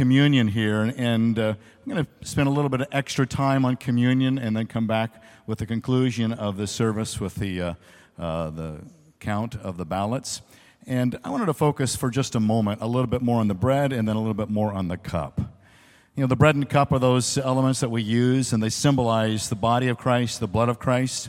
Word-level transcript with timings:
communion 0.00 0.48
here, 0.48 0.94
and 0.96 1.38
uh, 1.38 1.52
I'm 1.52 1.92
going 1.92 2.06
to 2.06 2.26
spend 2.26 2.48
a 2.48 2.50
little 2.50 2.70
bit 2.70 2.80
of 2.80 2.86
extra 2.90 3.26
time 3.26 3.66
on 3.66 3.76
communion 3.76 4.38
and 4.38 4.56
then 4.56 4.66
come 4.66 4.86
back 4.86 5.22
with 5.46 5.58
the 5.58 5.66
conclusion 5.66 6.32
of 6.32 6.56
the 6.56 6.66
service 6.66 7.20
with 7.20 7.34
the, 7.34 7.60
uh, 7.60 7.74
uh, 8.18 8.48
the 8.48 8.80
count 9.18 9.56
of 9.56 9.76
the 9.76 9.84
ballots. 9.84 10.40
And 10.86 11.18
I 11.22 11.28
wanted 11.28 11.44
to 11.46 11.52
focus 11.52 11.96
for 11.96 12.08
just 12.08 12.34
a 12.34 12.40
moment 12.40 12.80
a 12.80 12.86
little 12.86 13.08
bit 13.08 13.20
more 13.20 13.40
on 13.40 13.48
the 13.48 13.54
bread 13.54 13.92
and 13.92 14.08
then 14.08 14.16
a 14.16 14.18
little 14.20 14.32
bit 14.32 14.48
more 14.48 14.72
on 14.72 14.88
the 14.88 14.96
cup. 14.96 15.38
You 16.16 16.22
know, 16.22 16.28
the 16.28 16.34
bread 16.34 16.54
and 16.54 16.66
cup 16.66 16.92
are 16.92 16.98
those 16.98 17.36
elements 17.36 17.80
that 17.80 17.90
we 17.90 18.00
use, 18.00 18.54
and 18.54 18.62
they 18.62 18.70
symbolize 18.70 19.50
the 19.50 19.54
body 19.54 19.88
of 19.88 19.98
Christ, 19.98 20.40
the 20.40 20.48
blood 20.48 20.70
of 20.70 20.78
Christ. 20.78 21.28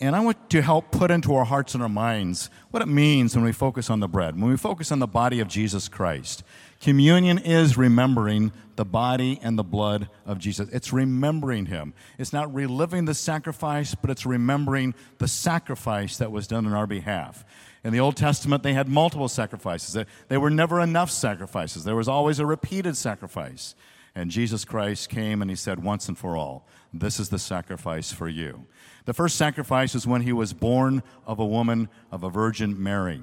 And 0.00 0.16
I 0.16 0.20
want 0.20 0.50
to 0.50 0.62
help 0.62 0.90
put 0.90 1.12
into 1.12 1.32
our 1.36 1.44
hearts 1.44 1.74
and 1.74 1.82
our 1.82 1.88
minds 1.88 2.50
what 2.72 2.82
it 2.82 2.86
means 2.86 3.36
when 3.36 3.44
we 3.44 3.52
focus 3.52 3.88
on 3.88 4.00
the 4.00 4.08
bread, 4.08 4.34
when 4.34 4.50
we 4.50 4.56
focus 4.56 4.90
on 4.90 4.98
the 4.98 5.06
body 5.06 5.38
of 5.38 5.46
Jesus 5.46 5.88
Christ. 5.88 6.42
Communion 6.80 7.38
is 7.38 7.76
remembering 7.76 8.52
the 8.76 8.84
body 8.84 9.40
and 9.42 9.58
the 9.58 9.64
blood 9.64 10.08
of 10.24 10.38
Jesus. 10.38 10.68
It's 10.70 10.92
remembering 10.92 11.66
him. 11.66 11.92
It's 12.18 12.32
not 12.32 12.54
reliving 12.54 13.04
the 13.04 13.14
sacrifice, 13.14 13.96
but 13.96 14.10
it's 14.10 14.24
remembering 14.24 14.94
the 15.18 15.26
sacrifice 15.26 16.18
that 16.18 16.30
was 16.30 16.46
done 16.46 16.66
in 16.66 16.72
our 16.72 16.86
behalf. 16.86 17.44
In 17.82 17.92
the 17.92 17.98
Old 17.98 18.16
Testament, 18.16 18.62
they 18.62 18.74
had 18.74 18.88
multiple 18.88 19.28
sacrifices. 19.28 20.04
They 20.28 20.38
were 20.38 20.50
never 20.50 20.80
enough 20.80 21.10
sacrifices, 21.10 21.82
there 21.82 21.96
was 21.96 22.08
always 22.08 22.38
a 22.38 22.46
repeated 22.46 22.96
sacrifice. 22.96 23.74
And 24.14 24.30
Jesus 24.30 24.64
Christ 24.64 25.10
came 25.10 25.42
and 25.42 25.50
he 25.50 25.56
said, 25.56 25.82
once 25.82 26.08
and 26.08 26.18
for 26.18 26.36
all, 26.36 26.66
this 26.92 27.20
is 27.20 27.28
the 27.28 27.38
sacrifice 27.38 28.10
for 28.10 28.28
you. 28.28 28.66
The 29.04 29.14
first 29.14 29.36
sacrifice 29.36 29.94
is 29.94 30.06
when 30.06 30.22
he 30.22 30.32
was 30.32 30.52
born 30.52 31.02
of 31.24 31.38
a 31.38 31.46
woman, 31.46 31.88
of 32.10 32.24
a 32.24 32.30
Virgin 32.30 32.82
Mary. 32.82 33.20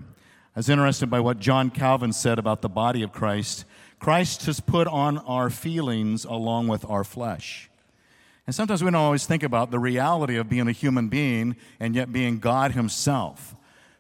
I 0.56 0.60
was 0.60 0.70
interested 0.70 1.10
by 1.10 1.20
what 1.20 1.40
John 1.40 1.70
Calvin 1.70 2.14
said 2.14 2.40
about 2.40 2.62
the 2.62 2.70
body 2.70 3.02
of 3.02 3.12
Christ. 3.12 3.66
Christ 4.00 4.46
has 4.46 4.62
put 4.62 4.88
on 4.88 5.18
our 5.18 5.50
feelings 5.50 6.24
along 6.24 6.70
with 6.70 6.86
our 6.86 7.04
flesh. 7.04 7.70
And 8.48 8.56
sometimes 8.56 8.82
we 8.82 8.90
don't 8.90 8.96
always 8.96 9.26
think 9.26 9.44
about 9.44 9.70
the 9.70 9.80
reality 9.80 10.38
of 10.38 10.48
being 10.48 10.70
a 10.70 10.72
human 10.72 11.10
being 11.10 11.58
and 11.78 11.94
yet 11.94 12.14
being 12.14 12.40
God 12.40 12.72
Himself. 12.72 13.54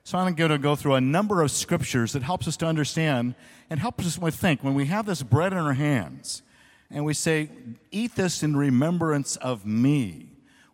So 0.05 0.17
I'm 0.17 0.33
going 0.33 0.49
to 0.49 0.57
go 0.57 0.77
through 0.77 0.93
a 0.93 1.01
number 1.01 1.41
of 1.41 1.51
scriptures 1.51 2.13
that 2.13 2.23
helps 2.23 2.47
us 2.47 2.55
to 2.57 2.65
understand 2.65 3.35
and 3.69 3.77
helps 3.77 4.05
us 4.05 4.17
to 4.17 4.31
think 4.31 4.63
when 4.63 4.75
we 4.75 4.85
have 4.85 5.05
this 5.05 5.23
bread 5.23 5.51
in 5.51 5.59
our 5.59 5.73
hands 5.73 6.41
and 6.89 7.03
we 7.03 7.13
say, 7.13 7.49
Eat 7.91 8.15
this 8.15 8.43
in 8.43 8.55
remembrance 8.55 9.35
of 9.37 9.65
me. 9.65 10.27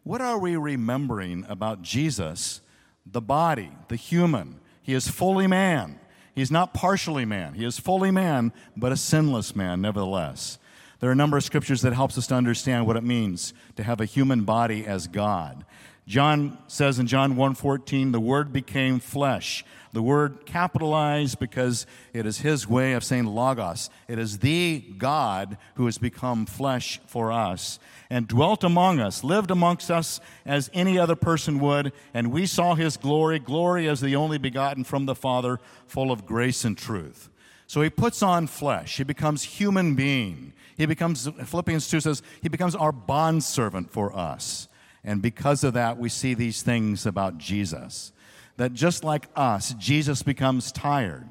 What 0.03 0.21
are 0.21 0.37
we 0.37 0.57
remembering 0.57 1.43
about 1.49 1.81
Jesus, 1.81 2.61
the 3.03 3.21
body, 3.21 3.71
the 3.87 3.95
human? 3.95 4.60
He 4.81 4.93
is 4.93 5.07
fully 5.07 5.47
man. 5.47 5.99
He's 6.33 6.51
not 6.51 6.73
partially 6.73 7.25
man. 7.25 7.53
He 7.53 7.65
is 7.65 7.77
fully 7.77 8.11
man, 8.11 8.53
but 8.75 8.91
a 8.91 8.97
sinless 8.97 9.55
man 9.55 9.81
nevertheless. 9.81 10.57
There 10.99 11.09
are 11.09 11.13
a 11.13 11.15
number 11.15 11.37
of 11.37 11.43
scriptures 11.43 11.81
that 11.81 11.93
helps 11.93 12.17
us 12.17 12.27
to 12.27 12.35
understand 12.35 12.85
what 12.85 12.95
it 12.95 13.03
means 13.03 13.53
to 13.75 13.83
have 13.83 13.99
a 13.99 14.05
human 14.05 14.43
body 14.43 14.85
as 14.85 15.07
God. 15.07 15.65
John 16.07 16.57
says 16.67 16.99
in 16.99 17.07
John 17.07 17.35
1:14, 17.35 18.11
the 18.11 18.19
word 18.19 18.53
became 18.53 18.99
flesh. 18.99 19.65
The 19.93 20.01
word 20.01 20.45
capitalized 20.45 21.39
because 21.39 21.85
it 22.13 22.25
is 22.25 22.39
his 22.39 22.67
way 22.67 22.93
of 22.93 23.03
saying 23.03 23.25
logos. 23.25 23.89
It 24.07 24.19
is 24.19 24.39
the 24.39 24.79
God 24.97 25.57
who 25.75 25.85
has 25.85 25.97
become 25.97 26.45
flesh 26.45 27.01
for 27.07 27.31
us 27.31 27.77
and 28.09 28.27
dwelt 28.27 28.63
among 28.63 28.99
us, 28.99 29.23
lived 29.23 29.51
amongst 29.51 29.91
us 29.91 30.21
as 30.45 30.69
any 30.73 30.97
other 30.97 31.15
person 31.15 31.59
would, 31.59 31.91
and 32.13 32.31
we 32.31 32.45
saw 32.45 32.75
his 32.75 32.95
glory, 32.95 33.39
glory 33.39 33.87
as 33.89 33.99
the 33.99 34.15
only 34.15 34.37
begotten 34.37 34.83
from 34.83 35.05
the 35.05 35.15
Father, 35.15 35.59
full 35.87 36.11
of 36.11 36.25
grace 36.25 36.63
and 36.63 36.77
truth. 36.77 37.29
So 37.67 37.81
he 37.81 37.89
puts 37.89 38.21
on 38.21 38.47
flesh. 38.47 38.97
He 38.97 39.03
becomes 39.03 39.43
human 39.43 39.95
being. 39.95 40.53
He 40.77 40.85
becomes, 40.85 41.27
Philippians 41.45 41.89
2 41.89 41.99
says, 41.99 42.21
he 42.41 42.49
becomes 42.49 42.75
our 42.75 42.91
bondservant 42.91 43.91
for 43.91 44.15
us. 44.15 44.67
And 45.03 45.21
because 45.21 45.63
of 45.63 45.73
that, 45.73 45.97
we 45.97 46.09
see 46.09 46.33
these 46.33 46.61
things 46.61 47.05
about 47.05 47.37
Jesus. 47.37 48.11
That 48.57 48.73
just 48.73 49.03
like 49.03 49.29
us, 49.35 49.73
Jesus 49.75 50.23
becomes 50.23 50.71
tired. 50.71 51.27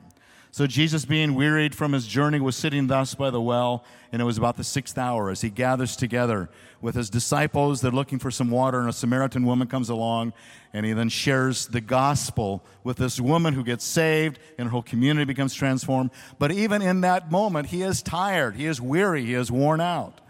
So 0.52 0.66
Jesus, 0.66 1.04
being 1.04 1.36
wearied 1.36 1.76
from 1.76 1.92
his 1.92 2.08
journey, 2.08 2.40
was 2.40 2.56
sitting 2.56 2.88
thus 2.88 3.14
by 3.14 3.30
the 3.30 3.40
well, 3.40 3.84
and 4.10 4.20
it 4.20 4.24
was 4.24 4.36
about 4.36 4.56
the 4.56 4.64
sixth 4.64 4.98
hour 4.98 5.30
as 5.30 5.42
he 5.42 5.48
gathers 5.48 5.94
together 5.94 6.50
with 6.80 6.96
his 6.96 7.08
disciples. 7.08 7.80
They're 7.80 7.92
looking 7.92 8.18
for 8.18 8.32
some 8.32 8.50
water, 8.50 8.80
and 8.80 8.88
a 8.88 8.92
Samaritan 8.92 9.44
woman 9.44 9.68
comes 9.68 9.90
along, 9.90 10.32
and 10.72 10.84
he 10.84 10.92
then 10.92 11.08
shares 11.08 11.68
the 11.68 11.80
gospel 11.80 12.64
with 12.82 12.96
this 12.96 13.20
woman 13.20 13.54
who 13.54 13.62
gets 13.62 13.84
saved, 13.84 14.40
and 14.58 14.66
her 14.66 14.72
whole 14.72 14.82
community 14.82 15.24
becomes 15.24 15.54
transformed. 15.54 16.10
But 16.40 16.50
even 16.50 16.82
in 16.82 17.02
that 17.02 17.30
moment, 17.30 17.68
he 17.68 17.82
is 17.82 18.02
tired, 18.02 18.56
he 18.56 18.66
is 18.66 18.80
weary, 18.80 19.24
he 19.24 19.34
is 19.34 19.52
worn 19.52 19.80
out. 19.80 20.20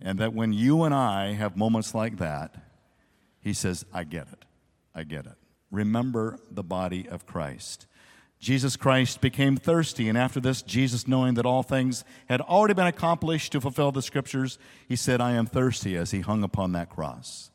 And 0.00 0.20
that 0.20 0.34
when 0.34 0.52
you 0.52 0.84
and 0.84 0.94
I 0.94 1.32
have 1.32 1.56
moments 1.56 1.96
like 1.96 2.18
that, 2.18 2.54
he 3.40 3.52
says, 3.52 3.84
I 3.92 4.04
get 4.04 4.28
it. 4.32 4.44
I 4.94 5.02
get 5.02 5.26
it. 5.26 5.41
Remember 5.72 6.38
the 6.50 6.62
body 6.62 7.08
of 7.08 7.26
Christ. 7.26 7.86
Jesus 8.38 8.76
Christ 8.76 9.20
became 9.20 9.56
thirsty, 9.56 10.08
and 10.08 10.18
after 10.18 10.38
this, 10.38 10.62
Jesus, 10.62 11.08
knowing 11.08 11.34
that 11.34 11.46
all 11.46 11.62
things 11.62 12.04
had 12.28 12.40
already 12.40 12.74
been 12.74 12.86
accomplished 12.86 13.52
to 13.52 13.60
fulfill 13.60 13.90
the 13.90 14.02
scriptures, 14.02 14.58
he 14.88 14.96
said, 14.96 15.20
I 15.20 15.32
am 15.32 15.46
thirsty 15.46 15.96
as 15.96 16.10
he 16.10 16.20
hung 16.20 16.42
upon 16.42 16.72
that 16.72 16.90
cross. 16.90 17.50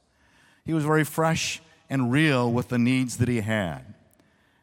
He 0.66 0.74
was 0.74 0.86
very 0.86 1.04
fresh 1.04 1.62
and 1.90 2.12
real 2.12 2.52
with 2.52 2.70
the 2.70 2.80
needs 2.80 3.18
that 3.18 3.28
he 3.28 3.42
had. 3.42 3.94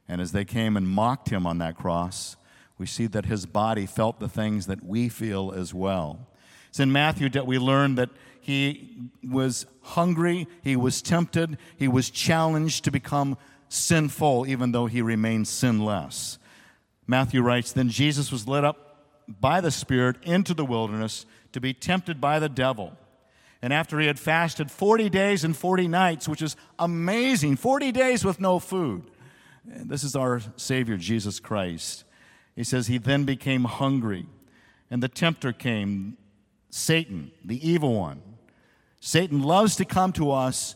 And 0.08 0.20
as 0.20 0.32
they 0.32 0.44
came 0.44 0.76
and 0.76 0.88
mocked 0.88 1.30
him 1.30 1.46
on 1.46 1.58
that 1.58 1.76
cross, 1.76 2.36
we 2.76 2.86
see 2.86 3.06
that 3.08 3.26
his 3.26 3.46
body 3.46 3.86
felt 3.86 4.18
the 4.18 4.28
things 4.28 4.66
that 4.66 4.84
we 4.84 5.08
feel 5.08 5.52
as 5.52 5.72
well. 5.72 6.26
It's 6.70 6.80
in 6.80 6.90
Matthew 6.90 7.28
that 7.30 7.46
we 7.46 7.58
learn 7.58 7.94
that 7.94 8.10
he 8.44 9.08
was 9.26 9.64
hungry, 9.80 10.46
he 10.62 10.76
was 10.76 11.00
tempted, 11.00 11.56
he 11.78 11.88
was 11.88 12.10
challenged 12.10 12.84
to 12.84 12.90
become 12.90 13.38
sinful, 13.70 14.46
even 14.46 14.72
though 14.72 14.84
he 14.84 15.00
remained 15.00 15.48
sinless. 15.48 16.38
Matthew 17.06 17.40
writes 17.40 17.72
Then 17.72 17.88
Jesus 17.88 18.30
was 18.30 18.46
led 18.46 18.62
up 18.62 19.06
by 19.40 19.62
the 19.62 19.70
Spirit 19.70 20.16
into 20.24 20.52
the 20.52 20.64
wilderness 20.66 21.24
to 21.52 21.60
be 21.60 21.72
tempted 21.72 22.20
by 22.20 22.38
the 22.38 22.50
devil. 22.50 22.98
And 23.62 23.72
after 23.72 23.98
he 23.98 24.08
had 24.08 24.18
fasted 24.18 24.70
40 24.70 25.08
days 25.08 25.42
and 25.42 25.56
40 25.56 25.88
nights, 25.88 26.28
which 26.28 26.42
is 26.42 26.54
amazing, 26.78 27.56
40 27.56 27.92
days 27.92 28.26
with 28.26 28.40
no 28.40 28.58
food. 28.58 29.04
This 29.64 30.04
is 30.04 30.14
our 30.14 30.42
Savior, 30.56 30.98
Jesus 30.98 31.40
Christ. 31.40 32.04
He 32.54 32.62
says, 32.62 32.88
He 32.88 32.98
then 32.98 33.24
became 33.24 33.64
hungry. 33.64 34.26
And 34.90 35.02
the 35.02 35.08
tempter 35.08 35.50
came, 35.50 36.18
Satan, 36.76 37.30
the 37.44 37.70
evil 37.70 37.94
one. 37.94 38.20
Satan 38.98 39.40
loves 39.40 39.76
to 39.76 39.84
come 39.84 40.10
to 40.14 40.32
us 40.32 40.74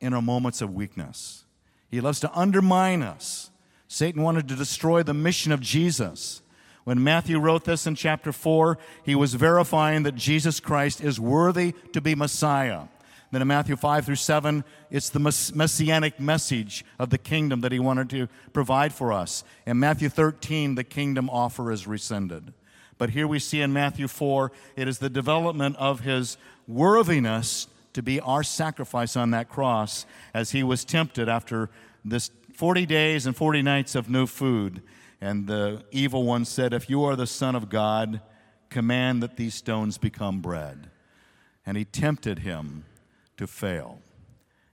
in 0.00 0.12
our 0.12 0.20
moments 0.20 0.60
of 0.60 0.74
weakness. 0.74 1.44
He 1.88 2.00
loves 2.00 2.18
to 2.20 2.36
undermine 2.36 3.04
us. 3.04 3.52
Satan 3.86 4.22
wanted 4.22 4.48
to 4.48 4.56
destroy 4.56 5.04
the 5.04 5.14
mission 5.14 5.52
of 5.52 5.60
Jesus. 5.60 6.42
When 6.82 7.04
Matthew 7.04 7.38
wrote 7.38 7.64
this 7.64 7.86
in 7.86 7.94
chapter 7.94 8.32
4, 8.32 8.76
he 9.04 9.14
was 9.14 9.34
verifying 9.34 10.02
that 10.02 10.16
Jesus 10.16 10.58
Christ 10.58 11.00
is 11.00 11.20
worthy 11.20 11.74
to 11.92 12.00
be 12.00 12.16
Messiah. 12.16 12.88
Then 13.30 13.40
in 13.40 13.46
Matthew 13.46 13.76
5 13.76 14.04
through 14.04 14.16
7, 14.16 14.64
it's 14.90 15.10
the 15.10 15.20
messianic 15.54 16.18
message 16.18 16.84
of 16.98 17.10
the 17.10 17.18
kingdom 17.18 17.60
that 17.60 17.70
he 17.70 17.78
wanted 17.78 18.10
to 18.10 18.26
provide 18.52 18.92
for 18.92 19.12
us. 19.12 19.44
In 19.64 19.78
Matthew 19.78 20.08
13, 20.08 20.74
the 20.74 20.82
kingdom 20.82 21.30
offer 21.30 21.70
is 21.70 21.86
rescinded. 21.86 22.52
But 22.98 23.10
here 23.10 23.26
we 23.26 23.38
see 23.38 23.60
in 23.60 23.72
Matthew 23.72 24.08
4, 24.08 24.52
it 24.74 24.88
is 24.88 24.98
the 24.98 25.10
development 25.10 25.76
of 25.76 26.00
his 26.00 26.38
worthiness 26.66 27.68
to 27.92 28.02
be 28.02 28.20
our 28.20 28.42
sacrifice 28.42 29.16
on 29.16 29.30
that 29.30 29.48
cross 29.48 30.06
as 30.34 30.50
he 30.50 30.62
was 30.62 30.84
tempted 30.84 31.28
after 31.28 31.70
this 32.04 32.30
40 32.54 32.86
days 32.86 33.26
and 33.26 33.36
40 33.36 33.62
nights 33.62 33.94
of 33.94 34.08
no 34.08 34.26
food. 34.26 34.82
And 35.20 35.46
the 35.46 35.84
evil 35.90 36.24
one 36.24 36.44
said, 36.44 36.72
If 36.72 36.88
you 36.88 37.04
are 37.04 37.16
the 37.16 37.26
Son 37.26 37.54
of 37.54 37.68
God, 37.68 38.20
command 38.70 39.22
that 39.22 39.36
these 39.36 39.54
stones 39.54 39.98
become 39.98 40.40
bread. 40.40 40.90
And 41.64 41.76
he 41.76 41.84
tempted 41.84 42.40
him 42.40 42.84
to 43.36 43.46
fail. 43.46 44.00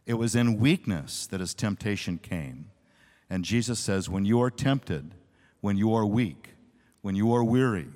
It 0.06 0.16
was 0.16 0.36
in 0.36 0.60
weakness 0.60 1.26
that 1.28 1.40
his 1.40 1.54
temptation 1.54 2.18
came. 2.18 2.70
And 3.30 3.46
Jesus 3.46 3.80
says, 3.80 4.10
When 4.10 4.26
you 4.26 4.42
are 4.42 4.52
tempted, 4.52 5.16
when 5.62 5.78
you 5.78 5.94
are 5.94 6.06
weak, 6.06 6.50
when 7.02 7.16
you 7.16 7.34
are 7.34 7.44
weary, 7.44 7.88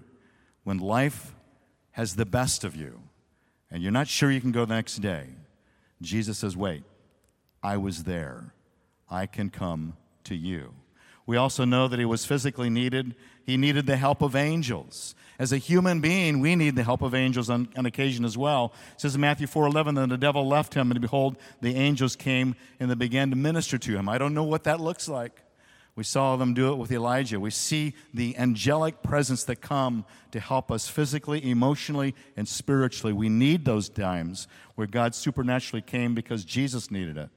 when 0.68 0.80
life 0.80 1.34
has 1.92 2.18
the 2.18 2.26
best 2.26 2.66
of 2.66 2.76
you 2.76 3.00
and 3.72 3.82
you're 3.82 3.90
not 3.90 4.06
sure 4.06 4.30
you 4.30 4.42
can 4.42 4.52
go 4.52 4.66
the 4.66 4.76
next 4.76 4.98
day, 4.98 5.28
Jesus 6.02 6.40
says, 6.40 6.58
Wait, 6.58 6.84
I 7.64 7.78
was 7.78 8.04
there. 8.04 8.54
I 9.10 9.28
can 9.28 9.50
come 9.50 9.96
to 10.26 10.36
you. 10.36 10.74
We 11.26 11.38
also 11.38 11.64
know 11.64 11.88
that 11.88 12.00
he 12.00 12.04
was 12.04 12.26
physically 12.26 12.70
needed. 12.70 13.16
He 13.46 13.56
needed 13.56 13.86
the 13.86 13.96
help 13.96 14.22
of 14.22 14.36
angels. 14.36 15.16
As 15.40 15.54
a 15.54 15.58
human 15.58 16.02
being, 16.02 16.42
we 16.42 16.54
need 16.58 16.76
the 16.76 16.84
help 16.84 17.02
of 17.02 17.16
angels 17.16 17.50
on, 17.50 17.70
on 17.78 17.86
occasion 17.86 18.26
as 18.26 18.38
well. 18.38 18.74
It 18.96 19.00
says 19.00 19.16
in 19.16 19.22
Matthew 19.22 19.48
4:11, 19.48 19.96
then 19.96 20.10
the 20.10 20.18
devil 20.18 20.46
left 20.46 20.74
him, 20.74 20.92
and 20.92 21.00
behold, 21.00 21.38
the 21.62 21.76
angels 21.76 22.18
came 22.18 22.58
and 22.78 22.92
they 22.92 22.96
began 22.96 23.30
to 23.30 23.38
minister 23.38 23.78
to 23.78 23.96
him. 23.96 24.10
I 24.10 24.18
don't 24.18 24.34
know 24.34 24.44
what 24.44 24.66
that 24.66 24.82
looks 24.82 25.08
like. 25.08 25.44
We 25.98 26.04
saw 26.04 26.36
them 26.36 26.54
do 26.54 26.72
it 26.72 26.76
with 26.76 26.92
Elijah. 26.92 27.40
We 27.40 27.50
see 27.50 27.96
the 28.14 28.38
angelic 28.38 29.02
presence 29.02 29.44
that 29.46 29.62
come 29.62 30.06
to 30.30 30.40
help 30.40 30.72
us 30.72 30.88
physically, 30.88 31.44
emotionally, 31.50 32.14
and 32.38 32.48
spiritually. 32.48 33.14
We 33.14 33.30
need 33.30 33.66
those 33.66 33.90
times 33.90 34.48
where 34.76 34.86
God 34.86 35.16
supernaturally 35.16 35.82
came 35.82 36.14
because 36.14 36.46
Jesus 36.46 36.92
needed 36.92 37.18
it. 37.18 37.30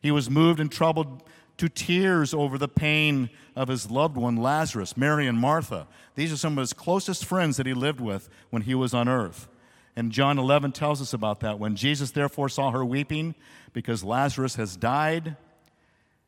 He 0.00 0.10
was 0.10 0.30
moved 0.30 0.58
and 0.58 0.72
troubled 0.72 1.22
to 1.58 1.68
tears 1.68 2.32
over 2.32 2.56
the 2.56 2.66
pain 2.66 3.28
of 3.54 3.68
his 3.68 3.90
loved 3.90 4.16
one, 4.16 4.36
Lazarus, 4.36 4.96
Mary, 4.96 5.26
and 5.26 5.36
Martha. 5.36 5.86
These 6.14 6.32
are 6.32 6.38
some 6.38 6.56
of 6.56 6.62
his 6.62 6.72
closest 6.72 7.26
friends 7.26 7.58
that 7.58 7.66
he 7.66 7.74
lived 7.74 8.00
with 8.00 8.30
when 8.48 8.62
he 8.62 8.74
was 8.74 8.94
on 8.94 9.06
earth. 9.06 9.48
And 9.94 10.12
John 10.12 10.38
11 10.38 10.72
tells 10.72 11.02
us 11.02 11.12
about 11.12 11.40
that. 11.40 11.58
When 11.58 11.76
Jesus 11.76 12.12
therefore 12.12 12.48
saw 12.48 12.70
her 12.70 12.86
weeping 12.86 13.34
because 13.74 14.02
Lazarus 14.02 14.54
has 14.54 14.78
died, 14.78 15.36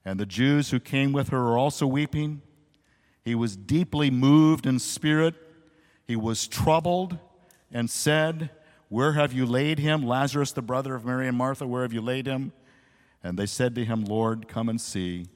and 0.04 0.18
the 0.18 0.26
Jews 0.26 0.70
who 0.70 0.80
came 0.80 1.12
with 1.12 1.28
her 1.28 1.42
were 1.42 1.58
also 1.58 1.86
weeping. 1.86 2.42
He 3.22 3.34
was 3.34 3.56
deeply 3.56 4.10
moved 4.10 4.66
in 4.66 4.78
spirit. 4.78 5.34
He 6.06 6.16
was 6.16 6.48
troubled 6.48 7.18
and 7.70 7.90
said, 7.90 8.50
Where 8.88 9.12
have 9.12 9.32
you 9.32 9.44
laid 9.44 9.78
him? 9.78 10.06
Lazarus, 10.06 10.52
the 10.52 10.62
brother 10.62 10.94
of 10.94 11.04
Mary 11.04 11.28
and 11.28 11.36
Martha, 11.36 11.66
where 11.66 11.82
have 11.82 11.92
you 11.92 12.00
laid 12.00 12.26
him? 12.26 12.52
And 13.22 13.38
they 13.38 13.46
said 13.46 13.74
to 13.74 13.84
him, 13.84 14.04
Lord, 14.04 14.48
come 14.48 14.68
and 14.68 14.80
see. 14.80 15.26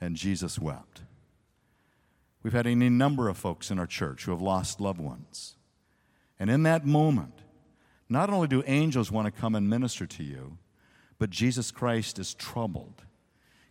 And 0.00 0.16
Jesus 0.16 0.58
wept. 0.58 1.02
We've 2.42 2.52
had 2.52 2.66
any 2.66 2.88
number 2.88 3.28
of 3.28 3.36
folks 3.36 3.70
in 3.70 3.78
our 3.78 3.86
church 3.86 4.24
who 4.24 4.32
have 4.32 4.42
lost 4.42 4.80
loved 4.80 5.00
ones. 5.00 5.54
And 6.40 6.50
in 6.50 6.64
that 6.64 6.84
moment, 6.84 7.34
not 8.08 8.30
only 8.30 8.48
do 8.48 8.64
angels 8.66 9.12
want 9.12 9.32
to 9.32 9.40
come 9.40 9.54
and 9.54 9.70
minister 9.70 10.06
to 10.06 10.24
you, 10.24 10.58
but 11.20 11.30
Jesus 11.30 11.70
Christ 11.70 12.18
is 12.18 12.34
troubled 12.34 13.04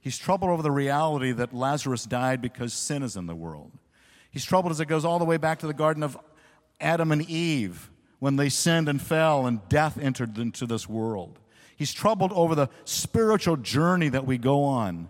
He's 0.01 0.17
troubled 0.17 0.51
over 0.51 0.63
the 0.63 0.71
reality 0.71 1.31
that 1.31 1.53
Lazarus 1.53 2.05
died 2.05 2.41
because 2.41 2.73
sin 2.73 3.03
is 3.03 3.15
in 3.15 3.27
the 3.27 3.35
world. 3.35 3.71
He's 4.31 4.43
troubled 4.43 4.71
as 4.71 4.79
it 4.79 4.87
goes 4.87 5.05
all 5.05 5.19
the 5.19 5.25
way 5.25 5.37
back 5.37 5.59
to 5.59 5.67
the 5.67 5.73
Garden 5.73 6.01
of 6.03 6.17
Adam 6.79 7.11
and 7.11 7.21
Eve 7.29 7.91
when 8.19 8.35
they 8.35 8.49
sinned 8.49 8.89
and 8.89 9.01
fell 9.01 9.45
and 9.45 9.67
death 9.69 9.99
entered 9.99 10.37
into 10.37 10.65
this 10.65 10.89
world. 10.89 11.39
He's 11.75 11.93
troubled 11.93 12.31
over 12.33 12.55
the 12.55 12.69
spiritual 12.83 13.57
journey 13.57 14.09
that 14.09 14.25
we 14.25 14.37
go 14.37 14.63
on, 14.63 15.09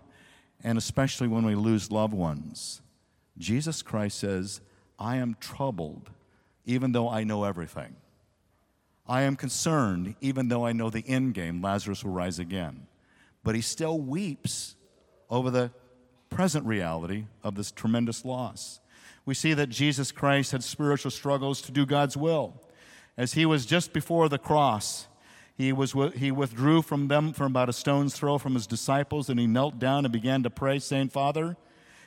and 0.62 0.76
especially 0.76 1.28
when 1.28 1.44
we 1.44 1.54
lose 1.54 1.90
loved 1.90 2.14
ones. 2.14 2.82
Jesus 3.38 3.82
Christ 3.82 4.18
says, 4.18 4.60
I 4.98 5.16
am 5.16 5.36
troubled 5.40 6.10
even 6.64 6.92
though 6.92 7.08
I 7.08 7.24
know 7.24 7.44
everything. 7.44 7.96
I 9.06 9.22
am 9.22 9.36
concerned 9.36 10.14
even 10.20 10.48
though 10.48 10.64
I 10.64 10.72
know 10.72 10.90
the 10.90 11.04
end 11.06 11.34
game, 11.34 11.60
Lazarus 11.60 12.04
will 12.04 12.12
rise 12.12 12.38
again. 12.38 12.86
But 13.42 13.54
he 13.54 13.60
still 13.60 13.98
weeps 13.98 14.76
over 15.32 15.50
the 15.50 15.70
present 16.28 16.66
reality 16.66 17.24
of 17.42 17.54
this 17.54 17.72
tremendous 17.72 18.24
loss. 18.24 18.80
We 19.24 19.34
see 19.34 19.54
that 19.54 19.70
Jesus 19.70 20.12
Christ 20.12 20.52
had 20.52 20.62
spiritual 20.62 21.10
struggles 21.10 21.62
to 21.62 21.72
do 21.72 21.86
God's 21.86 22.16
will. 22.16 22.60
As 23.16 23.32
he 23.32 23.46
was 23.46 23.64
just 23.64 23.92
before 23.92 24.28
the 24.28 24.38
cross, 24.38 25.08
he, 25.56 25.72
was, 25.72 25.94
he 26.14 26.30
withdrew 26.30 26.82
from 26.82 27.08
them 27.08 27.32
from 27.32 27.52
about 27.52 27.70
a 27.70 27.72
stone's 27.72 28.14
throw 28.14 28.36
from 28.36 28.54
his 28.54 28.66
disciples, 28.66 29.30
and 29.30 29.40
he 29.40 29.46
knelt 29.46 29.78
down 29.78 30.04
and 30.04 30.12
began 30.12 30.42
to 30.42 30.50
pray, 30.50 30.78
saying, 30.78 31.08
Father, 31.08 31.56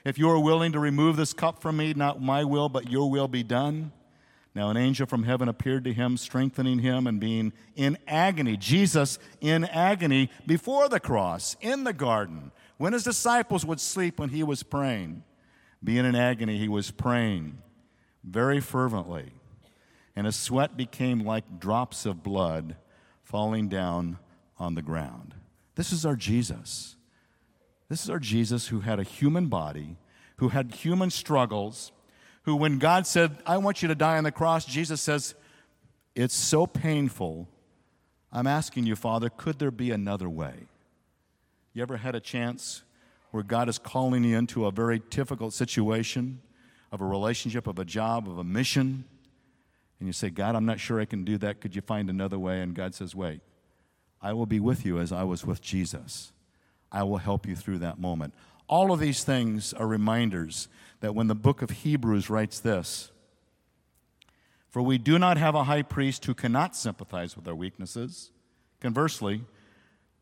if 0.04 0.20
you 0.20 0.30
are 0.30 0.40
willing 0.40 0.72
to 0.74 0.80
remove 0.80 1.16
this 1.16 1.34
cup 1.34 1.62
from 1.62 1.78
me, 1.78 1.94
not 1.96 2.22
my 2.22 2.44
will, 2.44 2.70
but 2.70 2.92
your 2.92 3.10
will 3.10 3.28
be 3.28 3.44
done. 3.44 3.92
Now, 4.54 4.70
an 4.70 4.78
angel 4.78 5.06
from 5.06 5.24
heaven 5.24 5.50
appeared 5.50 5.84
to 5.84 5.94
him, 5.94 6.16
strengthening 6.16 6.80
him 6.80 7.08
and 7.08 7.20
being 7.20 7.54
in 7.76 7.98
agony. 8.08 8.56
Jesus 8.56 9.20
in 9.42 9.66
agony 9.66 10.30
before 10.46 10.90
the 10.90 11.00
cross, 11.00 11.58
in 11.60 11.84
the 11.84 11.92
garden, 11.92 12.52
when 12.78 12.94
his 12.94 13.04
disciples 13.04 13.66
would 13.66 13.80
sleep 13.80 14.20
when 14.20 14.30
he 14.30 14.44
was 14.44 14.64
praying. 14.64 15.24
Being 15.84 16.06
in 16.06 16.16
agony, 16.16 16.58
he 16.58 16.68
was 16.68 16.92
praying 16.92 17.60
very 18.24 18.60
fervently, 18.60 19.34
and 20.16 20.26
his 20.26 20.36
sweat 20.36 20.76
became 20.76 21.20
like 21.20 21.60
drops 21.60 22.06
of 22.06 22.24
blood 22.24 22.76
falling 23.24 23.70
down 23.70 24.18
on 24.58 24.74
the 24.74 24.82
ground. 24.82 25.36
This 25.76 25.92
is 25.92 26.06
our 26.06 26.16
Jesus. 26.16 26.96
This 27.90 28.04
is 28.04 28.10
our 28.10 28.20
Jesus 28.20 28.68
who 28.68 28.80
had 28.80 29.00
a 29.00 29.04
human 29.04 29.48
body, 29.48 29.98
who 30.38 30.50
had 30.50 30.74
human 30.74 31.12
struggles, 31.12 31.92
who, 32.44 32.56
when 32.56 32.80
God 32.80 33.06
said, 33.06 33.38
I 33.46 33.58
want 33.58 33.82
you 33.82 33.88
to 33.88 33.96
die 33.96 34.18
on 34.18 34.24
the 34.24 34.32
cross, 34.32 34.66
Jesus 34.66 35.02
says, 35.02 35.36
It's 36.16 36.36
so 36.36 36.66
painful. 36.66 37.48
I'm 38.32 38.48
asking 38.48 38.86
you, 38.86 38.96
Father, 38.96 39.30
could 39.30 39.60
there 39.60 39.72
be 39.72 39.92
another 39.92 40.30
way? 40.30 40.68
You 41.76 41.82
ever 41.82 41.98
had 41.98 42.16
a 42.16 42.22
chance 42.22 42.84
where 43.32 43.44
God 43.44 43.68
is 43.68 43.78
calling 43.78 44.24
you 44.24 44.38
into 44.38 44.66
a 44.66 44.72
very 44.72 45.00
difficult 45.10 45.54
situation 45.54 46.42
of 46.90 47.02
a 47.02 47.06
relationship, 47.06 47.68
of 47.68 47.78
a 47.78 47.84
job, 47.84 48.30
of 48.30 48.38
a 48.38 48.46
mission? 48.46 49.04
And 50.00 50.08
you 50.08 50.14
say, 50.14 50.30
God, 50.30 50.56
I'm 50.56 50.66
not 50.66 50.80
sure 50.80 51.02
I 51.02 51.06
can 51.06 51.26
do 51.26 51.38
that. 51.40 51.60
Could 51.60 51.76
you 51.76 51.82
find 51.82 52.10
another 52.10 52.40
way? 52.40 52.62
And 52.62 52.74
God 52.74 52.96
says, 52.96 53.14
Wait, 53.14 53.42
I 54.22 54.32
will 54.32 54.46
be 54.46 54.62
with 54.62 54.86
you 54.86 55.00
as 55.00 55.12
I 55.12 55.26
was 55.26 55.46
with 55.46 55.62
Jesus. 55.62 56.32
I 56.94 57.04
will 57.04 57.18
help 57.18 57.46
you 57.46 57.58
through 57.58 57.80
that 57.80 58.00
moment. 58.00 58.34
All 58.70 58.94
of 58.94 59.02
these 59.02 59.26
things 59.26 59.74
are 59.74 59.86
reminders 59.86 60.70
that 61.02 61.14
when 61.14 61.28
the 61.28 61.36
book 61.36 61.62
of 61.62 61.72
Hebrews 61.72 62.30
writes 62.30 62.62
this, 62.62 63.12
for 64.70 64.82
we 64.82 64.98
do 64.98 65.20
not 65.20 65.36
have 65.36 65.56
a 65.56 65.66
high 65.66 65.82
priest 65.82 66.24
who 66.24 66.34
cannot 66.34 66.74
sympathize 66.74 67.36
with 67.36 67.46
our 67.50 67.56
weaknesses. 67.56 68.32
Conversely, 68.80 69.44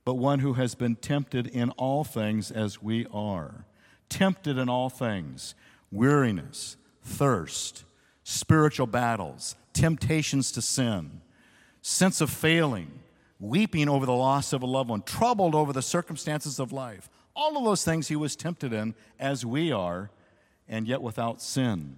but 0.06 0.16
one 0.16 0.40
who 0.40 0.54
has 0.54 0.76
been 0.76 0.96
tempted 0.96 1.48
in 1.48 1.70
all 1.72 2.04
things 2.04 2.52
as 2.52 2.82
we 2.82 3.06
are. 3.14 3.66
Tempted 4.10 4.58
in 4.58 4.70
all 4.70 4.90
things 4.90 5.56
weariness, 5.92 6.76
thirst, 7.02 7.84
spiritual 8.24 8.88
battles, 8.88 9.56
temptations 9.74 10.52
to 10.52 10.62
sin, 10.62 11.22
sense 11.82 12.20
of 12.20 12.30
failing, 12.30 12.92
weeping 13.40 13.88
over 13.88 14.06
the 14.06 14.14
loss 14.14 14.54
of 14.54 14.64
a 14.64 14.66
loved 14.66 14.90
one, 14.90 15.04
troubled 15.04 15.56
over 15.56 15.72
the 15.72 15.82
circumstances 15.82 16.60
of 16.60 16.72
life. 16.72 17.10
All 17.36 17.58
of 17.58 17.64
those 17.64 17.84
things 17.84 18.08
he 18.08 18.16
was 18.16 18.36
tempted 18.36 18.74
in 18.74 18.96
as 19.20 19.46
we 19.46 19.72
are, 19.72 20.10
and 20.68 20.88
yet 20.88 21.02
without 21.02 21.42
sin. 21.42 21.98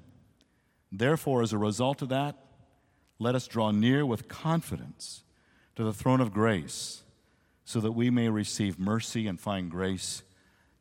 Therefore, 0.92 1.42
as 1.42 1.54
a 1.54 1.57
result 1.57 2.02
of 2.02 2.10
that, 2.10 2.36
let 3.19 3.36
us 3.36 3.48
draw 3.48 3.72
near 3.72 4.06
with 4.06 4.28
confidence 4.28 5.24
to 5.75 5.84
the 5.84 5.94
throne 5.94 6.22
of 6.22 6.34
grace 6.34 7.04
so 7.66 7.80
that 7.82 7.92
we 7.92 8.12
may 8.12 8.30
receive 8.30 8.80
mercy 8.80 9.28
and 9.28 9.40
find 9.40 9.72
grace 9.72 10.24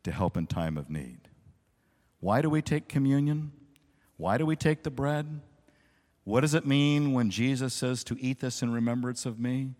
to 0.04 0.12
help 0.12 0.36
in 0.36 0.46
time 0.46 0.76
of 0.76 0.90
need. 0.90 1.18
Why 2.20 2.42
do 2.42 2.50
we 2.50 2.60
take 2.60 2.88
communion? 2.88 3.52
Why 4.18 4.36
do 4.36 4.44
we 4.44 4.54
take 4.54 4.82
the 4.82 4.90
bread? 4.90 5.40
What 6.24 6.42
does 6.42 6.54
it 6.54 6.66
mean 6.66 7.12
when 7.12 7.30
Jesus 7.30 7.72
says 7.72 8.04
to 8.04 8.16
eat 8.20 8.40
this 8.40 8.62
in 8.62 8.70
remembrance 8.70 9.24
of 9.24 9.40
me? 9.40 9.70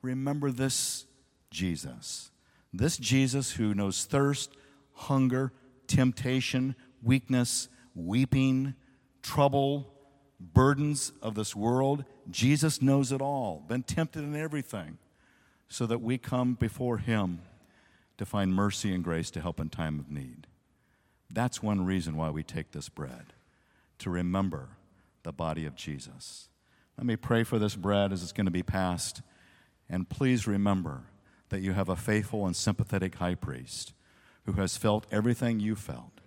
Remember 0.00 0.50
this 0.50 1.06
Jesus. 1.50 2.30
This 2.72 2.96
Jesus 2.96 3.52
who 3.52 3.74
knows 3.74 4.04
thirst, 4.04 4.50
hunger, 4.92 5.52
temptation, 5.86 6.74
weakness, 7.02 7.68
weeping, 7.94 8.74
trouble, 9.22 9.92
burdens 10.40 11.12
of 11.20 11.34
this 11.34 11.54
world. 11.54 12.04
Jesus 12.30 12.80
knows 12.80 13.12
it 13.12 13.20
all, 13.20 13.64
been 13.68 13.82
tempted 13.82 14.24
in 14.24 14.34
everything 14.34 14.98
so 15.68 15.86
that 15.86 16.00
we 16.00 16.18
come 16.18 16.54
before 16.54 16.98
Him 16.98 17.40
to 18.16 18.26
find 18.26 18.52
mercy 18.52 18.92
and 18.92 19.04
grace 19.04 19.30
to 19.30 19.40
help 19.40 19.60
in 19.60 19.68
time 19.68 19.98
of 19.98 20.10
need. 20.10 20.46
That's 21.30 21.62
one 21.62 21.84
reason 21.84 22.16
why 22.16 22.30
we 22.30 22.42
take 22.42 22.72
this 22.72 22.88
bread, 22.88 23.32
to 23.98 24.10
remember 24.10 24.70
the 25.22 25.32
body 25.32 25.66
of 25.66 25.76
Jesus. 25.76 26.48
Let 26.96 27.06
me 27.06 27.16
pray 27.16 27.44
for 27.44 27.58
this 27.58 27.76
bread 27.76 28.12
as 28.12 28.22
it's 28.22 28.32
going 28.32 28.46
to 28.46 28.50
be 28.50 28.62
passed. 28.62 29.22
And 29.88 30.08
please 30.08 30.46
remember 30.46 31.02
that 31.50 31.60
you 31.60 31.72
have 31.72 31.88
a 31.88 31.96
faithful 31.96 32.46
and 32.46 32.56
sympathetic 32.56 33.16
high 33.16 33.34
priest 33.34 33.92
who 34.44 34.52
has 34.52 34.76
felt 34.76 35.06
everything 35.12 35.60
you 35.60 35.76
felt 35.76 36.20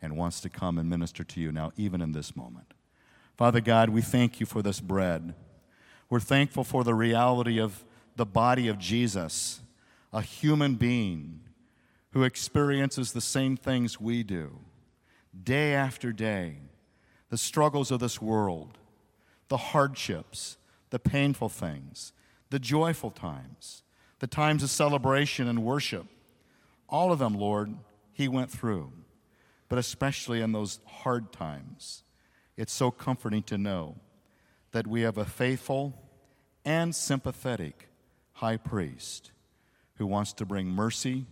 and 0.00 0.16
wants 0.16 0.40
to 0.40 0.48
come 0.48 0.78
and 0.78 0.88
minister 0.88 1.24
to 1.24 1.40
you 1.40 1.50
now, 1.50 1.72
even 1.76 2.00
in 2.00 2.12
this 2.12 2.36
moment. 2.36 2.74
Father 3.36 3.60
God, 3.60 3.88
we 3.88 4.02
thank 4.02 4.40
you 4.40 4.46
for 4.46 4.62
this 4.62 4.80
bread. 4.80 5.34
We're 6.10 6.20
thankful 6.20 6.64
for 6.64 6.84
the 6.84 6.94
reality 6.94 7.58
of 7.58 7.84
the 8.16 8.26
body 8.26 8.68
of 8.68 8.78
Jesus, 8.78 9.60
a 10.12 10.22
human 10.22 10.74
being 10.74 11.40
who 12.10 12.24
experiences 12.24 13.12
the 13.12 13.20
same 13.20 13.56
things 13.56 14.00
we 14.00 14.22
do 14.22 14.58
day 15.44 15.74
after 15.74 16.12
day 16.12 16.56
the 17.30 17.38
struggles 17.38 17.90
of 17.90 17.98
this 17.98 18.20
world, 18.20 18.76
the 19.48 19.56
hardships, 19.56 20.58
the 20.90 20.98
painful 20.98 21.48
things, 21.48 22.12
the 22.50 22.58
joyful 22.58 23.10
times, 23.10 23.82
the 24.18 24.26
times 24.26 24.62
of 24.62 24.68
celebration 24.68 25.48
and 25.48 25.64
worship. 25.64 26.04
All 26.90 27.10
of 27.10 27.18
them, 27.18 27.34
Lord, 27.34 27.74
He 28.12 28.28
went 28.28 28.50
through, 28.50 28.92
but 29.70 29.78
especially 29.78 30.42
in 30.42 30.52
those 30.52 30.78
hard 30.84 31.32
times. 31.32 32.04
It's 32.58 32.74
so 32.74 32.90
comforting 32.90 33.44
to 33.44 33.56
know 33.56 33.96
that 34.72 34.86
we 34.86 35.00
have 35.00 35.16
a 35.16 35.24
faithful 35.24 35.94
and 36.66 36.94
sympathetic 36.94 37.88
high 38.42 38.56
priest 38.56 39.30
who 39.98 40.04
wants 40.04 40.32
to 40.32 40.44
bring 40.44 40.66
mercy 40.66 41.26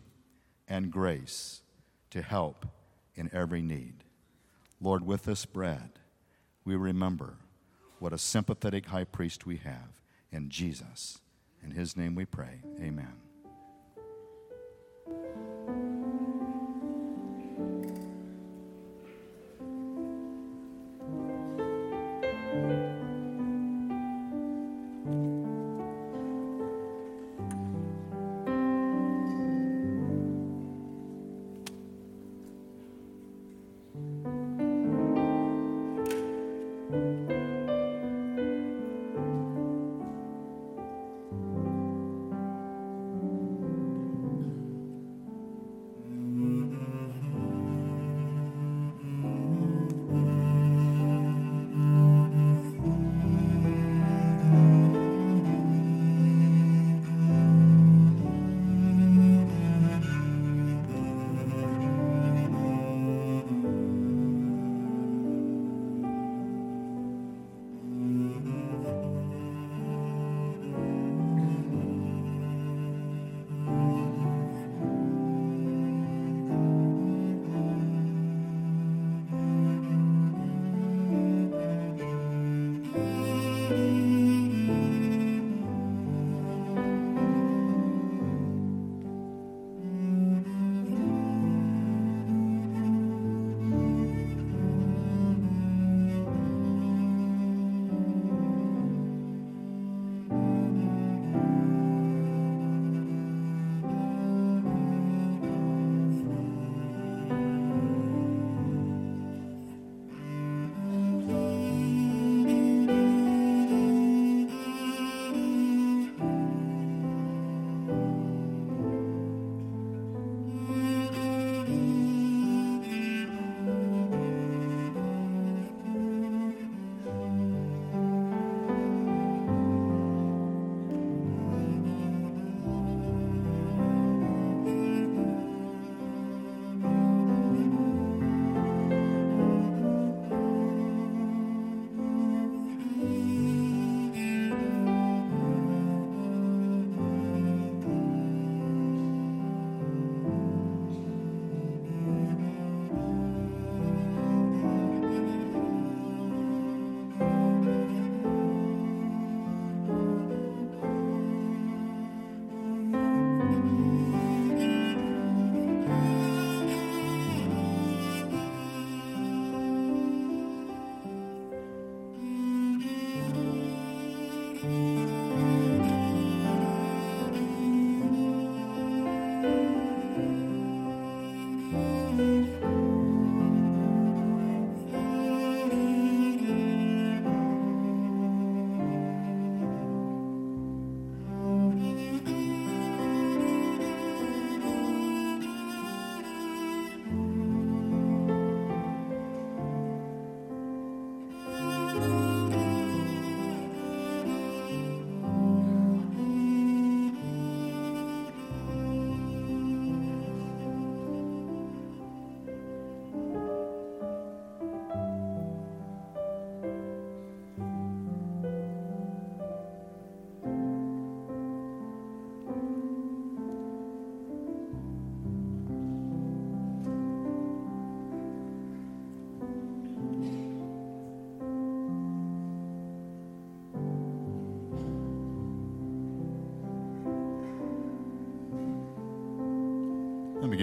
and 0.69 0.93
grace 0.93 1.61
to 2.09 2.23
help 2.23 2.65
in 3.17 3.29
every 3.33 3.61
need. 3.61 4.05
Lord, 4.81 5.05
with 5.05 5.25
this 5.25 5.45
bread, 5.45 5.91
we 6.65 6.77
remember 6.77 7.35
what 7.99 8.13
a 8.13 8.19
sympathetic 8.19 8.87
high 8.87 9.03
priest 9.03 9.45
we 9.45 9.57
have 9.57 10.01
in 10.31 10.51
Jesus. 10.51 11.19
In 11.65 11.73
his 11.73 11.97
name 11.97 12.15
we 12.15 12.27
pray. 12.27 12.61
Amen. 12.81 13.17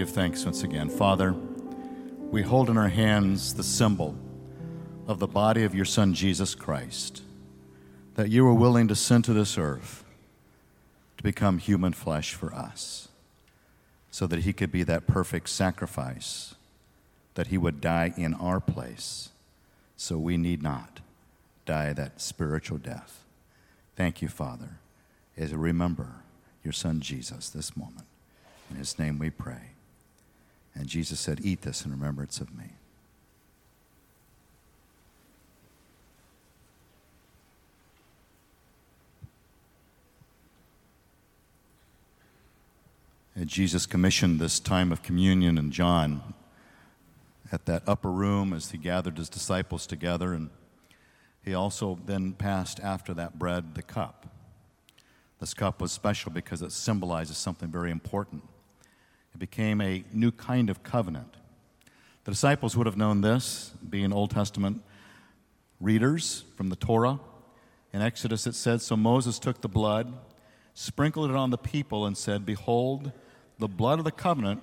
Give 0.08 0.14
thanks 0.14 0.44
once 0.44 0.62
again. 0.62 0.88
Father, 0.88 1.34
we 2.30 2.40
hold 2.40 2.70
in 2.70 2.78
our 2.78 2.88
hands 2.88 3.54
the 3.54 3.62
symbol 3.62 4.14
of 5.06 5.18
the 5.18 5.26
body 5.26 5.64
of 5.64 5.74
your 5.74 5.84
Son, 5.84 6.14
Jesus 6.14 6.54
Christ, 6.54 7.22
that 8.14 8.30
you 8.30 8.42
were 8.44 8.54
willing 8.54 8.88
to 8.88 8.94
send 8.94 9.24
to 9.24 9.34
this 9.34 9.58
earth 9.58 10.04
to 11.18 11.22
become 11.22 11.58
human 11.58 11.92
flesh 11.92 12.32
for 12.32 12.54
us, 12.54 13.08
so 14.10 14.26
that 14.26 14.40
he 14.40 14.52
could 14.52 14.72
be 14.72 14.82
that 14.82 15.06
perfect 15.06 15.50
sacrifice, 15.50 16.54
that 17.34 17.48
he 17.48 17.58
would 17.58 17.80
die 17.80 18.14
in 18.16 18.32
our 18.34 18.60
place, 18.60 19.28
so 19.96 20.16
we 20.16 20.36
need 20.38 20.62
not 20.62 21.00
die 21.66 21.92
that 21.92 22.20
spiritual 22.20 22.78
death. 22.78 23.24
Thank 23.94 24.22
you, 24.22 24.28
Father, 24.28 24.78
as 25.36 25.50
we 25.50 25.58
remember 25.58 26.22
your 26.64 26.72
Son, 26.72 27.00
Jesus, 27.00 27.50
this 27.50 27.76
moment. 27.76 28.06
In 28.70 28.76
his 28.76 28.98
name 28.98 29.18
we 29.18 29.28
pray. 29.28 29.72
And 30.78 30.86
Jesus 30.86 31.18
said, 31.18 31.40
Eat 31.42 31.62
this 31.62 31.84
in 31.84 31.90
remembrance 31.90 32.40
of 32.40 32.56
me. 32.56 32.70
And 43.34 43.48
Jesus 43.48 43.86
commissioned 43.86 44.38
this 44.38 44.60
time 44.60 44.92
of 44.92 45.02
communion 45.02 45.58
in 45.58 45.72
John 45.72 46.34
at 47.50 47.66
that 47.66 47.82
upper 47.86 48.10
room 48.10 48.52
as 48.52 48.70
he 48.70 48.78
gathered 48.78 49.18
his 49.18 49.28
disciples 49.28 49.86
together. 49.86 50.32
And 50.32 50.50
he 51.44 51.54
also 51.54 51.98
then 52.06 52.32
passed 52.34 52.78
after 52.80 53.12
that 53.14 53.38
bread 53.38 53.74
the 53.74 53.82
cup. 53.82 54.26
This 55.40 55.54
cup 55.54 55.80
was 55.80 55.90
special 55.90 56.30
because 56.30 56.62
it 56.62 56.72
symbolizes 56.72 57.36
something 57.36 57.68
very 57.68 57.90
important. 57.90 58.42
It 59.34 59.38
became 59.38 59.80
a 59.80 60.04
new 60.12 60.30
kind 60.30 60.70
of 60.70 60.82
covenant 60.82 61.36
The 62.24 62.32
disciples 62.32 62.76
would 62.76 62.86
have 62.86 62.96
known 62.96 63.20
this, 63.20 63.72
being 63.88 64.12
Old 64.12 64.30
Testament 64.30 64.82
readers 65.80 66.44
from 66.56 66.68
the 66.68 66.76
Torah. 66.76 67.20
In 67.92 68.02
Exodus 68.02 68.46
it 68.46 68.54
said, 68.54 68.82
So 68.82 68.96
Moses 68.96 69.38
took 69.38 69.60
the 69.60 69.68
blood, 69.68 70.12
sprinkled 70.74 71.30
it 71.30 71.36
on 71.36 71.50
the 71.50 71.58
people, 71.58 72.04
and 72.04 72.16
said, 72.16 72.44
Behold, 72.44 73.12
the 73.58 73.68
blood 73.68 73.98
of 73.98 74.04
the 74.04 74.12
covenant 74.12 74.62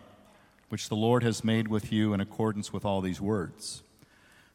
which 0.69 0.89
the 0.89 0.95
Lord 0.95 1.23
has 1.23 1.43
made 1.43 1.67
with 1.67 1.91
you 1.91 2.13
in 2.13 2.21
accordance 2.21 2.73
with 2.73 2.85
all 2.85 3.01
these 3.01 3.21
words. 3.21 3.83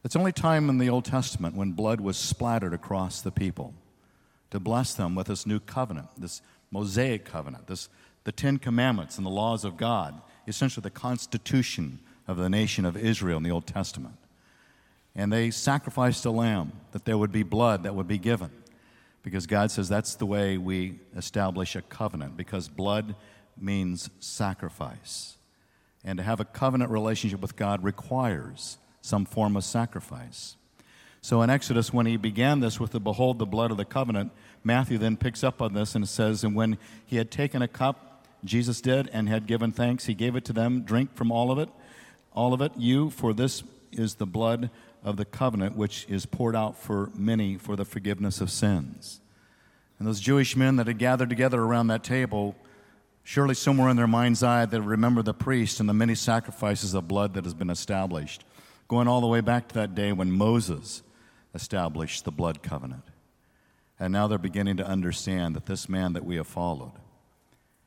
It's 0.04 0.16
only 0.16 0.32
time 0.32 0.68
in 0.68 0.78
the 0.78 0.88
Old 0.88 1.04
Testament 1.04 1.54
when 1.54 1.72
blood 1.72 2.00
was 2.00 2.16
splattered 2.16 2.72
across 2.72 3.20
the 3.20 3.30
people 3.30 3.74
to 4.50 4.58
bless 4.58 4.94
them 4.94 5.14
with 5.14 5.28
this 5.28 5.46
new 5.46 5.60
covenant, 5.60 6.08
this 6.16 6.42
Mosaic 6.70 7.24
covenant, 7.24 7.66
this 7.66 7.88
the 8.24 8.32
Ten 8.32 8.58
Commandments 8.58 9.16
and 9.16 9.26
the 9.26 9.30
laws 9.30 9.64
of 9.64 9.76
God, 9.76 10.20
essentially 10.46 10.82
the 10.82 10.90
constitution 10.90 12.00
of 12.28 12.36
the 12.36 12.50
nation 12.50 12.84
of 12.84 12.96
Israel 12.96 13.38
in 13.38 13.42
the 13.42 13.50
Old 13.50 13.66
Testament. 13.66 14.16
And 15.14 15.32
they 15.32 15.50
sacrificed 15.50 16.24
a 16.24 16.30
lamb 16.30 16.72
that 16.92 17.04
there 17.04 17.18
would 17.18 17.32
be 17.32 17.42
blood 17.42 17.82
that 17.82 17.94
would 17.94 18.08
be 18.08 18.18
given. 18.18 18.50
Because 19.22 19.46
God 19.46 19.70
says 19.70 19.88
that's 19.88 20.14
the 20.14 20.26
way 20.26 20.56
we 20.56 20.98
establish 21.14 21.76
a 21.76 21.82
covenant, 21.82 22.36
because 22.36 22.68
blood 22.68 23.14
means 23.58 24.08
sacrifice. 24.18 25.36
And 26.04 26.16
to 26.18 26.22
have 26.22 26.40
a 26.40 26.44
covenant 26.44 26.90
relationship 26.90 27.40
with 27.40 27.56
God 27.56 27.84
requires 27.84 28.78
some 29.02 29.26
form 29.26 29.56
of 29.56 29.64
sacrifice. 29.64 30.56
So 31.20 31.42
in 31.42 31.50
Exodus, 31.50 31.92
when 31.92 32.06
he 32.06 32.16
began 32.16 32.60
this 32.60 32.80
with 32.80 32.92
the 32.92 33.00
Behold 33.00 33.38
the 33.38 33.46
blood 33.46 33.70
of 33.70 33.76
the 33.76 33.84
covenant, 33.84 34.32
Matthew 34.64 34.96
then 34.96 35.16
picks 35.16 35.44
up 35.44 35.60
on 35.60 35.74
this 35.74 35.94
and 35.94 36.08
says, 36.08 36.42
And 36.42 36.54
when 36.54 36.78
he 37.04 37.16
had 37.16 37.30
taken 37.30 37.60
a 37.60 37.68
cup, 37.68 38.09
Jesus 38.44 38.80
did, 38.80 39.08
and 39.12 39.28
had 39.28 39.46
given 39.46 39.72
thanks, 39.72 40.06
he 40.06 40.14
gave 40.14 40.36
it 40.36 40.44
to 40.46 40.52
them, 40.52 40.82
drink 40.82 41.14
from 41.14 41.30
all 41.30 41.50
of 41.50 41.58
it, 41.58 41.68
all 42.32 42.52
of 42.52 42.60
it, 42.60 42.72
you, 42.76 43.10
for 43.10 43.34
this 43.34 43.62
is 43.92 44.14
the 44.14 44.26
blood 44.26 44.70
of 45.02 45.16
the 45.16 45.24
covenant 45.24 45.76
which 45.76 46.06
is 46.08 46.26
poured 46.26 46.54
out 46.54 46.76
for 46.76 47.10
many 47.14 47.56
for 47.56 47.76
the 47.76 47.84
forgiveness 47.84 48.40
of 48.40 48.50
sins. 48.50 49.20
And 49.98 50.06
those 50.06 50.20
Jewish 50.20 50.56
men 50.56 50.76
that 50.76 50.86
had 50.86 50.98
gathered 50.98 51.28
together 51.28 51.60
around 51.60 51.88
that 51.88 52.04
table, 52.04 52.56
surely 53.24 53.54
somewhere 53.54 53.88
in 53.88 53.96
their 53.96 54.06
mind's 54.06 54.42
eye, 54.42 54.64
they 54.64 54.80
remember 54.80 55.22
the 55.22 55.34
priest 55.34 55.80
and 55.80 55.88
the 55.88 55.94
many 55.94 56.14
sacrifices 56.14 56.94
of 56.94 57.08
blood 57.08 57.34
that 57.34 57.44
has 57.44 57.54
been 57.54 57.70
established, 57.70 58.44
going 58.88 59.08
all 59.08 59.20
the 59.20 59.26
way 59.26 59.40
back 59.40 59.68
to 59.68 59.74
that 59.74 59.94
day 59.94 60.12
when 60.12 60.32
Moses 60.32 61.02
established 61.54 62.24
the 62.24 62.30
blood 62.30 62.62
covenant. 62.62 63.04
And 63.98 64.12
now 64.12 64.26
they're 64.26 64.38
beginning 64.38 64.78
to 64.78 64.86
understand 64.86 65.54
that 65.56 65.66
this 65.66 65.88
man 65.88 66.14
that 66.14 66.24
we 66.24 66.36
have 66.36 66.46
followed, 66.46 66.92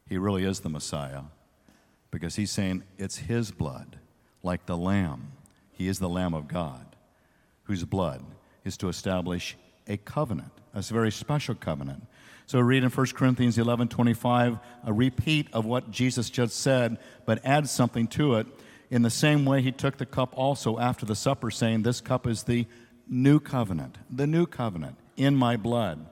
he 0.07 0.17
really 0.17 0.43
is 0.43 0.59
the 0.59 0.69
Messiah 0.69 1.23
because 2.11 2.35
he's 2.35 2.51
saying 2.51 2.83
it's 2.97 3.17
his 3.17 3.51
blood, 3.51 3.97
like 4.43 4.65
the 4.65 4.77
Lamb. 4.77 5.31
He 5.71 5.87
is 5.87 5.99
the 5.99 6.09
Lamb 6.09 6.33
of 6.33 6.47
God, 6.47 6.95
whose 7.63 7.83
blood 7.83 8.23
is 8.63 8.77
to 8.77 8.89
establish 8.89 9.57
a 9.87 9.97
covenant, 9.97 10.51
a 10.73 10.81
very 10.81 11.11
special 11.11 11.55
covenant. 11.55 12.05
So 12.45 12.59
read 12.59 12.83
in 12.83 12.89
1 12.89 13.07
Corinthians 13.07 13.57
11 13.57 13.87
25, 13.87 14.59
a 14.85 14.93
repeat 14.93 15.47
of 15.53 15.65
what 15.65 15.89
Jesus 15.89 16.29
just 16.29 16.59
said, 16.59 16.99
but 17.25 17.43
add 17.43 17.69
something 17.69 18.07
to 18.09 18.35
it. 18.35 18.47
In 18.91 19.01
the 19.01 19.09
same 19.09 19.45
way, 19.45 19.61
he 19.61 19.71
took 19.71 19.97
the 19.97 20.05
cup 20.05 20.33
also 20.37 20.77
after 20.77 21.05
the 21.05 21.15
supper, 21.15 21.49
saying, 21.49 21.81
This 21.81 22.01
cup 22.01 22.27
is 22.27 22.43
the 22.43 22.67
new 23.07 23.39
covenant, 23.39 23.97
the 24.09 24.27
new 24.27 24.45
covenant 24.45 24.97
in 25.17 25.35
my 25.35 25.57
blood. 25.57 26.05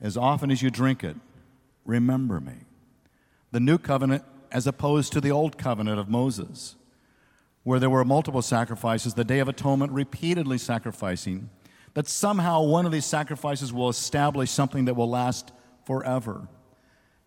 As 0.00 0.16
often 0.16 0.50
as 0.50 0.62
you 0.62 0.70
drink 0.70 1.04
it, 1.04 1.16
remember 1.84 2.40
me. 2.40 2.54
The 3.50 3.60
new 3.60 3.78
covenant, 3.78 4.24
as 4.50 4.66
opposed 4.66 5.12
to 5.12 5.20
the 5.20 5.30
old 5.30 5.58
covenant 5.58 5.98
of 5.98 6.08
Moses, 6.08 6.76
where 7.64 7.78
there 7.78 7.90
were 7.90 8.04
multiple 8.04 8.42
sacrifices, 8.42 9.14
the 9.14 9.24
Day 9.24 9.38
of 9.38 9.48
Atonement 9.48 9.92
repeatedly 9.92 10.58
sacrificing, 10.58 11.50
that 11.94 12.08
somehow 12.08 12.62
one 12.62 12.86
of 12.86 12.92
these 12.92 13.04
sacrifices 13.04 13.72
will 13.72 13.88
establish 13.88 14.50
something 14.50 14.86
that 14.86 14.94
will 14.94 15.10
last 15.10 15.52
forever. 15.84 16.48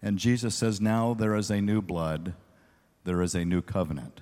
And 0.02 0.18
Jesus 0.18 0.56
says, 0.56 0.82
Now 0.82 1.14
there 1.14 1.36
is 1.36 1.50
a 1.50 1.62
new 1.62 1.82
blood, 1.82 2.34
there 3.04 3.22
is 3.22 3.36
a 3.36 3.46
new 3.46 3.62
covenant. 3.62 4.22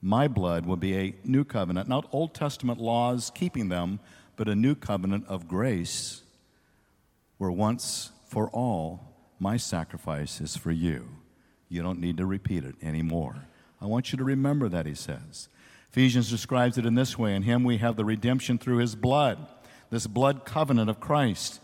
My 0.00 0.28
blood 0.28 0.64
will 0.64 0.76
be 0.76 0.96
a 0.96 1.14
new 1.24 1.44
covenant, 1.44 1.88
not 1.88 2.08
Old 2.12 2.34
Testament 2.34 2.80
laws 2.80 3.30
keeping 3.34 3.68
them, 3.68 4.00
but 4.36 4.48
a 4.48 4.54
new 4.54 4.74
covenant 4.74 5.26
of 5.26 5.48
grace, 5.48 6.22
where 7.36 7.50
once 7.50 8.12
for 8.28 8.48
all 8.50 9.07
my 9.38 9.56
sacrifice 9.56 10.40
is 10.40 10.56
for 10.56 10.70
you. 10.70 11.08
You 11.68 11.82
don't 11.82 12.00
need 12.00 12.16
to 12.16 12.26
repeat 12.26 12.64
it 12.64 12.76
anymore. 12.82 13.36
I 13.80 13.86
want 13.86 14.12
you 14.12 14.18
to 14.18 14.24
remember 14.24 14.68
that, 14.68 14.86
he 14.86 14.94
says. 14.94 15.48
Ephesians 15.90 16.30
describes 16.30 16.78
it 16.78 16.86
in 16.86 16.94
this 16.94 17.18
way 17.18 17.34
In 17.34 17.42
him 17.42 17.64
we 17.64 17.78
have 17.78 17.96
the 17.96 18.04
redemption 18.04 18.58
through 18.58 18.78
his 18.78 18.94
blood, 18.94 19.46
this 19.90 20.06
blood 20.06 20.44
covenant 20.44 20.90
of 20.90 21.00
Christ 21.00 21.60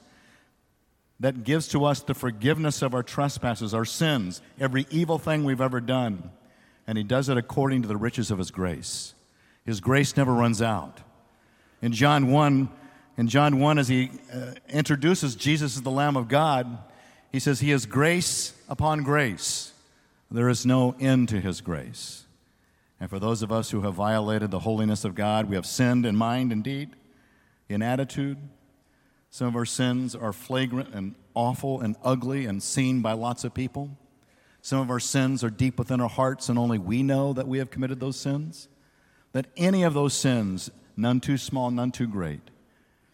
that 1.21 1.45
gives 1.45 1.69
to 1.69 1.85
us 1.85 2.01
the 2.01 2.15
forgiveness 2.15 2.83
of 2.83 2.95
our 2.95 3.03
trespasses, 3.03 3.73
our 3.73 3.85
sins, 3.85 4.43
every 4.59 4.87
evil 4.91 5.19
thing 5.19 5.45
we've 5.45 5.61
ever 5.61 5.81
done 5.81 6.31
and 6.87 6.99
he 6.99 7.05
does 7.05 7.29
it 7.29 7.37
according 7.37 7.83
to 7.83 7.89
the 7.89 7.97
riches 7.97 8.31
of 8.31 8.39
his 8.39 8.51
grace. 8.51 9.15
His 9.65 9.81
grace 9.81 10.17
never 10.17 10.33
runs 10.33 10.61
out. 10.61 11.01
In 11.81 11.93
John 11.93 12.31
1, 12.31 12.69
in 13.17 13.29
John 13.29 13.61
1, 13.61 13.79
as 13.79 13.89
he 13.89 14.11
uh, 14.33 14.53
introduces 14.69 15.35
Jesus 15.35 15.77
as 15.77 15.83
the 15.83 15.91
Lamb 15.91 16.17
of 16.17 16.29
God, 16.29 16.79
he 17.35 17.41
says, 17.41 17.59
He 17.59 17.73
is 17.73 17.85
grace 17.85 18.53
upon 18.69 19.03
grace. 19.03 19.73
There 20.31 20.49
is 20.49 20.65
no 20.65 20.95
end 21.01 21.31
to 21.31 21.41
His 21.41 21.61
grace. 21.61 22.27
And 23.01 23.11
for 23.11 23.19
those 23.19 23.43
of 23.43 23.51
us 23.51 23.73
who 23.73 23.81
have 23.81 23.95
violated 23.95 24.53
the 24.53 24.61
holiness 24.61 25.05
of 25.05 25.17
God, 25.17 25.49
we 25.49 25.57
have 25.57 25.67
sinned 25.67 26.07
in 26.07 26.15
mind 26.15 26.53
and 26.53 26.63
deed, 26.63 26.91
in 27.69 27.83
attitude. 27.83 28.39
Some 29.31 29.49
of 29.49 29.57
our 29.57 29.65
sins 29.65 30.15
are 30.15 30.33
flagrant 30.33 30.95
and 30.95 31.17
awful 31.35 31.81
and 31.81 31.97
ugly 32.05 32.47
and 32.47 32.63
seen 32.63 33.03
by 33.03 33.15
lots 33.15 33.43
of 33.43 33.53
people. 33.53 33.91
Some 34.63 34.79
of 34.79 34.89
our 34.89 35.01
sins 35.01 35.43
are 35.43 35.51
deep 35.51 35.77
within 35.77 36.01
our 36.01 36.09
hearts, 36.09 36.49
and 36.49 36.57
only 36.57 36.79
we 36.79 37.03
know 37.03 37.33
that 37.33 37.49
we 37.49 37.59
have 37.59 37.69
committed 37.69 37.99
those 37.99 38.17
sins. 38.17 38.69
That 39.33 39.47
any 39.57 39.83
of 39.83 39.93
those 39.93 40.15
sins, 40.15 40.71
none 40.97 41.19
too 41.19 41.37
small, 41.37 41.73
none 41.73 41.91
too 41.91 42.07
great, 42.07 42.43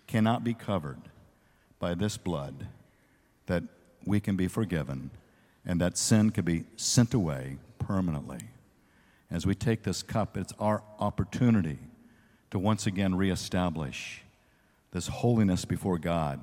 cannot 0.07 0.45
be 0.45 0.53
covered 0.53 1.01
by 1.79 1.95
this 1.95 2.19
blood, 2.19 2.67
that 3.47 3.63
we 4.05 4.21
can 4.21 4.37
be 4.37 4.49
forgiven, 4.49 5.11
and 5.65 5.81
that 5.81 5.99
sin 5.99 6.31
can 6.31 6.45
be 6.45 6.65
sent 6.77 7.15
away 7.15 7.59
permanently. 7.79 8.41
As 9.31 9.47
we 9.47 9.55
take 9.55 9.83
this 9.83 10.03
cup, 10.03 10.37
it's 10.37 10.53
our 10.59 10.83
opportunity 10.99 11.79
to 12.51 12.59
once 12.59 12.87
again 12.87 13.15
reestablish 13.15 14.23
this 14.93 15.07
holiness 15.07 15.65
before 15.65 15.99
God. 15.99 16.41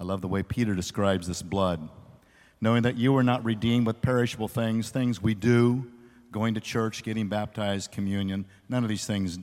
I 0.00 0.04
love 0.04 0.20
the 0.20 0.28
way 0.28 0.42
Peter 0.42 0.74
describes 0.74 1.28
this 1.28 1.42
blood 1.42 1.88
knowing 2.60 2.82
that 2.82 2.96
you 2.96 3.12
were 3.12 3.22
not 3.22 3.44
redeemed 3.44 3.86
with 3.86 4.02
perishable 4.02 4.48
things, 4.48 4.90
things 4.90 5.22
we 5.22 5.34
do, 5.34 5.86
going 6.32 6.54
to 6.54 6.60
church, 6.60 7.02
getting 7.02 7.28
baptized, 7.28 7.92
communion. 7.92 8.44
None 8.68 8.82
of 8.82 8.88
these 8.88 9.06
things 9.06 9.38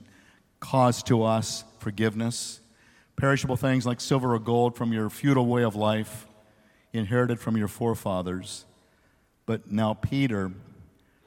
cause 0.60 1.02
to 1.04 1.24
us 1.24 1.64
forgiveness. 1.80 2.60
Perishable 3.16 3.56
things 3.56 3.86
like 3.86 4.02
silver 4.02 4.34
or 4.34 4.40
gold 4.40 4.76
from 4.76 4.92
your 4.92 5.10
futile 5.10 5.46
way 5.46 5.64
of 5.64 5.76
life, 5.76 6.28
inherited 6.98 7.40
from 7.40 7.58
your 7.58 7.68
forefathers. 7.68 8.66
But 9.46 9.72
now, 9.72 9.94
Peter, 9.94 10.52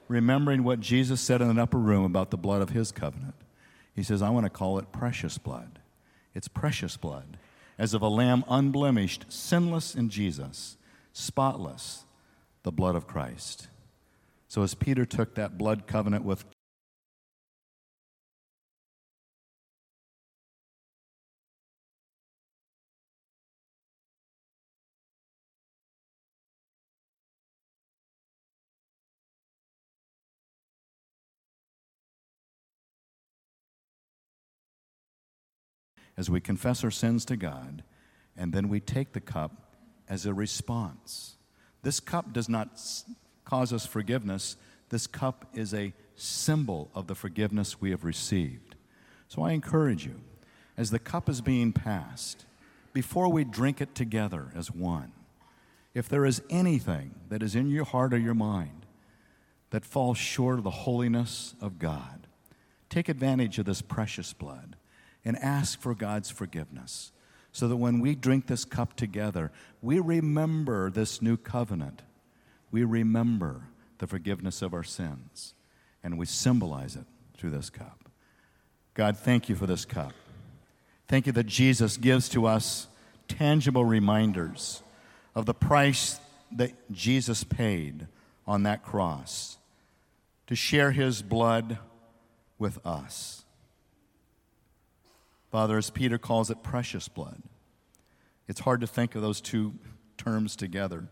remembering 0.09 0.65
what 0.65 0.81
Jesus 0.81 1.21
said 1.21 1.41
in 1.41 1.51
an 1.51 1.59
upper 1.59 1.79
room 1.79 2.05
about 2.05 2.31
the 2.31 2.37
blood 2.37 2.63
of 2.63 2.71
his 2.71 2.93
covenant, 2.93 3.35
he 3.95 4.03
says, 4.03 4.23
I 4.23 4.31
want 4.31 4.47
to 4.47 4.51
call 4.51 4.79
it 4.79 4.93
precious 4.93 5.39
blood. 5.39 5.79
It's 6.35 6.49
precious 6.49 6.97
blood, 6.97 7.37
as 7.79 7.95
of 7.95 8.03
a 8.03 8.09
lamb 8.09 8.45
unblemished, 8.49 9.27
sinless 9.29 9.95
in 9.95 10.09
Jesus 10.09 10.77
spotless, 11.19 12.05
the 12.63 12.73
blood 12.73 12.95
of 12.95 13.07
Christ. 13.07 13.69
So 14.47 14.63
as 14.63 14.75
Peter 14.75 15.05
took 15.05 15.35
that 15.35 15.59
blood 15.59 15.87
covenant 15.87 16.25
with 16.25 16.45
as 36.19 36.29
we 36.29 36.41
confess 36.41 36.83
our 36.83 36.91
sins 36.91 37.25
to 37.25 37.37
God, 37.37 37.85
and 38.37 38.53
then 38.53 38.69
we 38.69 38.81
take 38.81 39.13
the 39.13 39.21
cup 39.21 39.77
as 40.09 40.27
a 40.27 40.35
response. 40.35 41.37
This 41.83 42.01
cup 42.01 42.33
does 42.33 42.49
not 42.49 42.71
cause 43.45 43.73
us 43.73 43.87
forgiveness, 43.87 44.57
this 44.89 45.07
cup 45.07 45.47
is 45.55 45.73
a 45.73 45.95
symbol 46.17 46.91
of 46.93 47.07
the 47.07 47.15
forgiveness 47.15 47.81
we 47.81 47.91
have 47.91 48.05
received. 48.05 48.75
So 49.29 49.43
I 49.43 49.53
encourage 49.53 50.05
you, 50.05 50.17
as 50.77 50.91
the 50.91 50.99
cup 50.99 51.29
is 51.29 51.41
being 51.41 51.73
passed, 51.73 52.47
before 52.93 53.31
we 53.31 53.45
drink 53.45 53.81
it 53.81 53.95
together 53.95 54.49
as 54.57 54.73
one, 54.73 55.13
if 55.95 56.09
there 56.09 56.27
is 56.27 56.43
anything 56.51 57.15
that 57.29 57.45
is 57.45 57.55
in 57.55 57.71
your 57.71 57.85
heart 57.85 58.13
or 58.13 58.19
your 58.19 58.35
mind 58.35 58.87
that 59.71 59.85
falls 59.85 60.19
short 60.19 60.59
of 60.59 60.65
the 60.65 60.71
holiness 60.71 61.55
of 61.61 61.79
God, 61.79 62.27
take 62.89 63.09
advantage 63.09 63.61
of 63.61 63.67
this 63.67 63.83
precious 63.83 64.33
blood 64.33 64.75
and 65.29 65.37
ask 65.41 65.79
for 65.79 65.95
God's 65.95 66.31
forgiveness 66.31 67.13
so 67.53 67.69
that 67.69 67.77
when 67.77 68.01
we 68.01 68.15
drink 68.15 68.47
this 68.47 68.65
cup 68.65 68.97
together, 68.97 69.53
we 69.83 70.01
remember 70.01 70.91
this 70.91 71.21
new 71.21 71.37
covenant. 71.37 72.01
We 72.71 72.83
remember 72.83 73.65
the 73.99 74.07
forgiveness 74.07 74.63
of 74.63 74.73
our 74.73 74.83
sins, 74.83 75.53
and 76.03 76.17
we 76.17 76.25
symbolize 76.25 76.97
it 76.97 77.05
through 77.37 77.51
this 77.51 77.69
cup. 77.69 78.09
God, 78.95 79.19
thank 79.19 79.51
you 79.51 79.55
for 79.55 79.67
this 79.67 79.85
cup. 79.85 80.15
Thank 81.09 81.27
you 81.27 81.33
that 81.33 81.47
Jesus 81.47 81.99
gives 81.99 82.31
to 82.31 82.47
us 82.47 82.87
tangible 83.29 83.85
reminders 83.85 84.83
of 85.35 85.45
the 85.45 85.53
price 85.53 86.21
that 86.53 86.73
Jesus 86.91 87.45
paid 87.45 88.07
on 88.47 88.63
that 88.63 88.83
cross 88.83 89.59
to 90.47 90.57
share 90.57 90.93
his 90.93 91.21
blood 91.21 91.77
with 92.59 92.79
us. 92.87 93.45
Father, 95.51 95.79
as 95.79 95.91
Peter 95.91 96.19
calls 96.19 96.51
it, 96.51 96.63
precious 96.63 97.09
blood. 97.09 97.43
It's 98.47 98.61
hard 98.61 98.81
to 98.81 98.87
think 98.87 99.15
of 99.15 99.23
those 99.23 99.41
two 99.41 99.75
terms 100.17 100.57
together, 100.57 101.09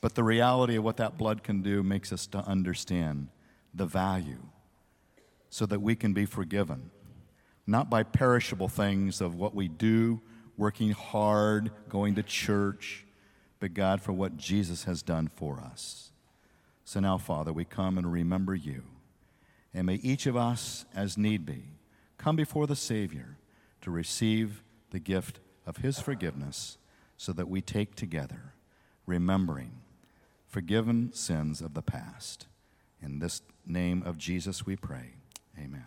but 0.00 0.14
the 0.14 0.24
reality 0.24 0.76
of 0.76 0.84
what 0.84 0.98
that 0.98 1.16
blood 1.16 1.42
can 1.42 1.62
do 1.62 1.82
makes 1.82 2.12
us 2.12 2.26
to 2.28 2.38
understand 2.38 3.28
the 3.74 3.86
value 3.86 4.42
so 5.50 5.66
that 5.66 5.80
we 5.80 5.96
can 5.96 6.12
be 6.12 6.26
forgiven, 6.26 6.90
not 7.66 7.88
by 7.88 8.02
perishable 8.02 8.68
things 8.68 9.20
of 9.20 9.34
what 9.34 9.54
we 9.54 9.68
do, 9.68 10.20
working 10.56 10.90
hard, 10.90 11.70
going 11.88 12.14
to 12.16 12.22
church, 12.22 13.06
but 13.60 13.74
God 13.74 14.02
for 14.02 14.12
what 14.12 14.36
Jesus 14.36 14.84
has 14.84 15.02
done 15.02 15.30
for 15.34 15.60
us. 15.60 16.12
So 16.84 17.00
now, 17.00 17.18
Father, 17.18 17.52
we 17.52 17.64
come 17.64 17.98
and 17.98 18.10
remember 18.10 18.54
you. 18.54 18.82
And 19.74 19.86
may 19.86 19.96
each 19.96 20.26
of 20.26 20.36
us, 20.36 20.84
as 20.94 21.18
need 21.18 21.44
be, 21.44 21.64
come 22.16 22.36
before 22.36 22.66
the 22.66 22.76
Savior 22.76 23.37
to 23.88 23.92
receive 23.92 24.62
the 24.90 24.98
gift 24.98 25.40
of 25.64 25.78
His 25.78 25.98
forgiveness 25.98 26.76
so 27.16 27.32
that 27.32 27.48
we 27.48 27.62
take 27.62 27.94
together, 27.94 28.52
remembering 29.06 29.80
forgiven 30.46 31.10
sins 31.14 31.62
of 31.62 31.72
the 31.72 31.80
past. 31.80 32.46
In 33.00 33.18
this 33.18 33.40
name 33.64 34.02
of 34.04 34.18
Jesus 34.18 34.66
we 34.66 34.76
pray. 34.76 35.14
Amen. 35.58 35.86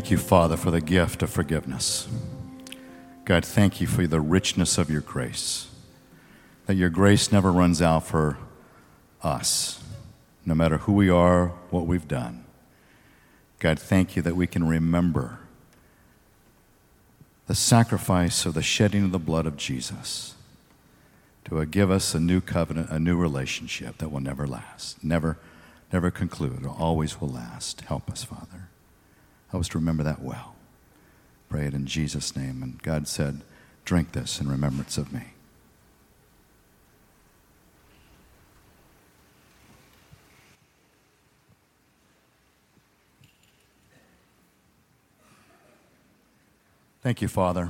Father, 0.00 0.56
for 0.56 0.70
the 0.70 0.80
gift 0.80 1.22
of 1.22 1.28
forgiveness. 1.28 2.08
God, 3.26 3.44
thank 3.44 3.78
you 3.78 3.86
for 3.86 4.06
the 4.06 4.22
richness 4.22 4.78
of 4.78 4.88
your 4.88 5.02
grace. 5.02 5.68
That 6.64 6.76
your 6.76 6.88
grace 6.88 7.30
never 7.30 7.52
runs 7.52 7.82
out 7.82 8.06
for 8.06 8.38
us, 9.22 9.84
no 10.46 10.54
matter 10.54 10.78
who 10.78 10.94
we 10.94 11.10
are, 11.10 11.48
what 11.68 11.86
we've 11.86 12.08
done. 12.08 12.44
God, 13.58 13.78
thank 13.78 14.16
you 14.16 14.22
that 14.22 14.34
we 14.34 14.46
can 14.46 14.66
remember 14.66 15.40
the 17.46 17.54
sacrifice 17.54 18.46
of 18.46 18.54
the 18.54 18.62
shedding 18.62 19.04
of 19.04 19.12
the 19.12 19.18
blood 19.18 19.44
of 19.44 19.58
Jesus 19.58 20.36
to 21.44 21.66
give 21.66 21.90
us 21.90 22.14
a 22.14 22.20
new 22.20 22.40
covenant, 22.40 22.88
a 22.88 22.98
new 22.98 23.18
relationship 23.18 23.98
that 23.98 24.10
will 24.10 24.20
never 24.20 24.46
last, 24.46 25.04
never, 25.04 25.36
never 25.92 26.10
conclude, 26.10 26.64
or 26.64 26.74
always 26.78 27.20
will 27.20 27.28
last. 27.28 27.82
Help 27.82 28.10
us, 28.10 28.24
Father. 28.24 28.70
Help 29.52 29.60
us 29.60 29.68
to 29.68 29.78
remember 29.78 30.02
that 30.02 30.22
well. 30.22 30.54
Pray 31.50 31.66
it 31.66 31.74
in 31.74 31.84
Jesus' 31.86 32.34
name. 32.34 32.62
And 32.62 32.82
God 32.82 33.06
said, 33.06 33.42
Drink 33.84 34.12
this 34.12 34.40
in 34.40 34.48
remembrance 34.48 34.96
of 34.96 35.12
me. 35.12 35.24
Thank 47.02 47.20
you, 47.20 47.28
Father. 47.28 47.68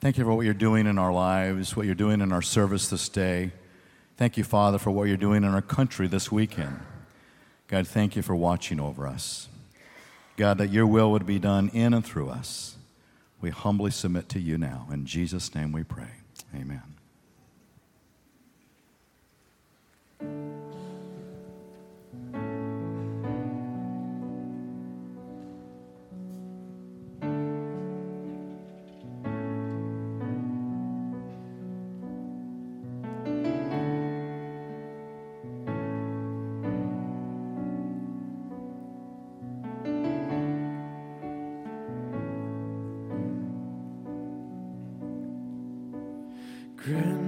Thank 0.00 0.18
you 0.18 0.24
for 0.24 0.34
what 0.34 0.44
you're 0.44 0.52
doing 0.52 0.86
in 0.86 0.98
our 0.98 1.12
lives, 1.12 1.74
what 1.74 1.86
you're 1.86 1.94
doing 1.94 2.20
in 2.20 2.30
our 2.30 2.42
service 2.42 2.88
this 2.88 3.08
day. 3.08 3.52
Thank 4.18 4.36
you, 4.36 4.44
Father, 4.44 4.76
for 4.76 4.90
what 4.90 5.04
you're 5.04 5.16
doing 5.16 5.44
in 5.44 5.54
our 5.54 5.62
country 5.62 6.08
this 6.08 6.30
weekend. 6.30 6.78
God, 7.68 7.86
thank 7.86 8.16
you 8.16 8.22
for 8.22 8.36
watching 8.36 8.80
over 8.80 9.06
us. 9.06 9.48
God, 10.36 10.58
that 10.58 10.70
your 10.70 10.86
will 10.86 11.10
would 11.12 11.26
be 11.26 11.38
done 11.38 11.70
in 11.72 11.94
and 11.94 12.04
through 12.04 12.28
us. 12.28 12.76
We 13.40 13.50
humbly 13.50 13.90
submit 13.90 14.28
to 14.30 14.40
you 14.40 14.58
now. 14.58 14.88
In 14.92 15.06
Jesus' 15.06 15.54
name 15.54 15.70
we 15.72 15.84
pray. 15.84 16.10
Amen. 16.54 16.82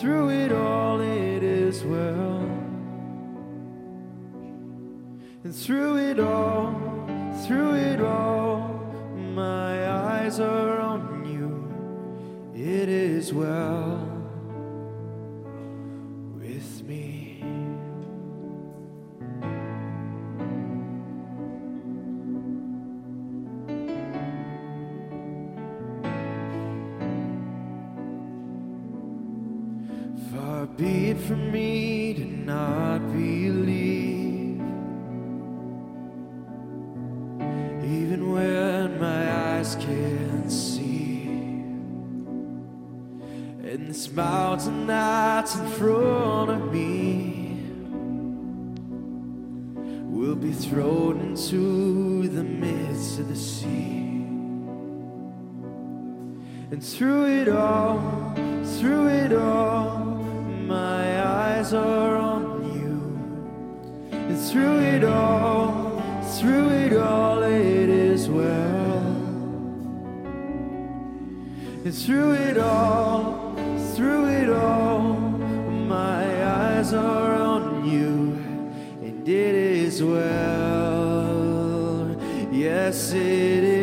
Through 0.00 0.30
it 0.30 0.52
all, 0.52 1.00
it 1.00 1.42
is 1.42 1.82
well. 1.82 2.38
And 5.42 5.52
through 5.52 5.96
it 5.96 6.20
all, 6.20 6.72
through 7.44 7.74
it 7.74 8.00
all, 8.00 8.94
my 9.34 9.90
eyes 9.90 10.38
are 10.38 10.78
on 10.78 11.26
you. 11.26 11.50
It 12.54 12.88
is 12.88 13.34
well. 13.34 13.87
And 56.70 56.84
through 56.84 57.24
it 57.24 57.48
all, 57.48 57.98
through 58.78 59.08
it 59.08 59.32
all, 59.32 60.00
my 60.66 61.24
eyes 61.24 61.72
are 61.72 62.16
on 62.16 62.62
you. 62.74 63.00
And 64.12 64.38
through 64.38 64.80
it 64.80 65.02
all, 65.02 65.98
through 66.38 66.68
it 66.68 66.92
all, 66.92 67.42
it 67.42 67.88
is 67.88 68.28
well. 68.28 68.98
And 71.86 71.94
through 71.94 72.32
it 72.32 72.58
all, 72.58 73.54
through 73.94 74.26
it 74.26 74.50
all, 74.50 75.14
my 75.14 76.44
eyes 76.44 76.92
are 76.92 77.34
on 77.34 77.88
you, 77.88 78.36
and 79.00 79.26
it 79.26 79.54
is 79.54 80.02
well. 80.02 81.28
Yes, 82.52 83.12
it 83.12 83.64
is 83.64 83.77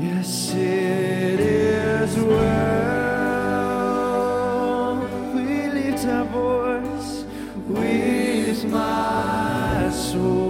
Yes, 0.00 0.54
it 0.54 1.40
is 1.40 2.16
well. 2.16 2.40
We 5.34 5.68
lift 5.68 6.06
our 6.06 6.24
voice 6.24 7.26
with 7.68 8.64
my 8.64 9.90
soul. 9.92 10.49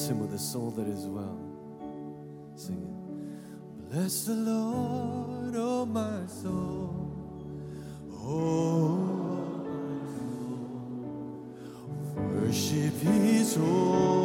bless 0.00 0.10
him 0.10 0.20
with 0.20 0.32
a 0.32 0.38
soul 0.38 0.70
that 0.70 0.88
is 0.88 1.06
well. 1.06 1.38
Sing 2.54 2.80
it. 2.80 3.90
Bless 3.90 4.24
the 4.24 4.32
Lord, 4.34 5.54
oh 5.56 5.84
my 5.84 6.26
soul. 6.26 7.12
Oh, 8.12 8.96
my 9.66 10.06
soul. 11.66 12.24
Worship 12.34 12.94
his 13.02 13.56
holy 13.56 14.19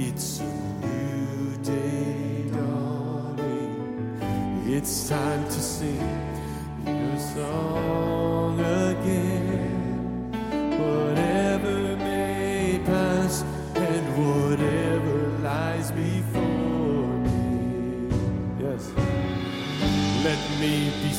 It's 0.00 0.38
a 0.38 0.44
new 0.44 1.56
day, 1.64 2.48
darling. 2.52 4.22
It's 4.64 5.08
time 5.08 5.44
to 5.44 5.50
sing 5.50 5.98
your 6.86 7.18
song 7.18 8.60
again. 8.60 10.30
Whatever 10.78 11.96
may 11.96 12.80
pass 12.86 13.42
and 13.74 14.06
whatever 14.16 15.38
lies 15.42 15.90
before 15.90 17.18
me. 17.26 18.08
Yes. 18.60 18.92
Let 20.22 20.38
me 20.60 20.92
be 21.02 21.12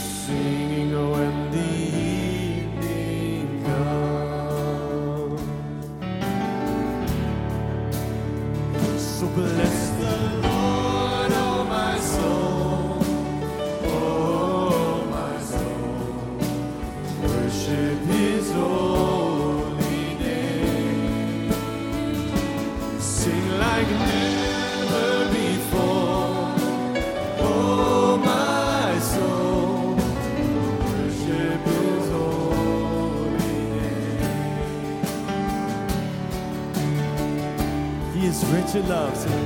your 38.80 38.88
love. 38.88 39.39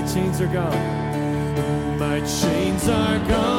My 0.00 0.06
Chains 0.06 0.40
Are 0.40 0.46
Gone. 0.46 1.98
My 1.98 2.20
chains 2.20 2.88
are 2.88 3.18
gone. 3.28 3.49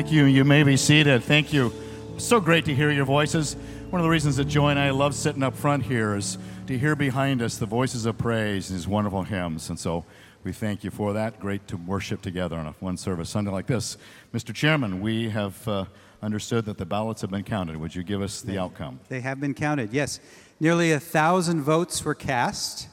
Thank 0.00 0.12
you. 0.12 0.24
You 0.24 0.44
may 0.46 0.62
be 0.62 0.78
seated. 0.78 1.22
Thank 1.24 1.52
you. 1.52 1.70
So 2.16 2.40
great 2.40 2.64
to 2.64 2.74
hear 2.74 2.90
your 2.90 3.04
voices. 3.04 3.54
One 3.90 4.00
of 4.00 4.04
the 4.04 4.08
reasons 4.08 4.36
that 4.36 4.46
Joy 4.46 4.70
and 4.70 4.78
I 4.78 4.88
love 4.88 5.14
sitting 5.14 5.42
up 5.42 5.54
front 5.54 5.82
here 5.82 6.16
is 6.16 6.38
to 6.68 6.78
hear 6.78 6.96
behind 6.96 7.42
us 7.42 7.58
the 7.58 7.66
voices 7.66 8.06
of 8.06 8.16
praise 8.16 8.70
and 8.70 8.78
these 8.78 8.88
wonderful 8.88 9.24
hymns. 9.24 9.68
And 9.68 9.78
so 9.78 10.06
we 10.42 10.52
thank 10.52 10.84
you 10.84 10.90
for 10.90 11.12
that. 11.12 11.38
Great 11.38 11.68
to 11.68 11.76
worship 11.76 12.22
together 12.22 12.56
on 12.56 12.68
a 12.68 12.70
one 12.80 12.96
service 12.96 13.28
Sunday 13.28 13.50
like 13.50 13.66
this. 13.66 13.98
Mr. 14.32 14.54
Chairman, 14.54 15.02
we 15.02 15.28
have 15.28 15.68
uh, 15.68 15.84
understood 16.22 16.64
that 16.64 16.78
the 16.78 16.86
ballots 16.86 17.20
have 17.20 17.30
been 17.30 17.44
counted. 17.44 17.76
Would 17.76 17.94
you 17.94 18.02
give 18.02 18.22
us 18.22 18.40
the 18.40 18.58
outcome? 18.58 19.00
They 19.10 19.20
have 19.20 19.38
been 19.38 19.52
counted, 19.52 19.92
yes. 19.92 20.18
Nearly 20.60 20.92
a 20.92 20.98
thousand 20.98 21.60
votes 21.60 22.02
were 22.02 22.14
cast, 22.14 22.88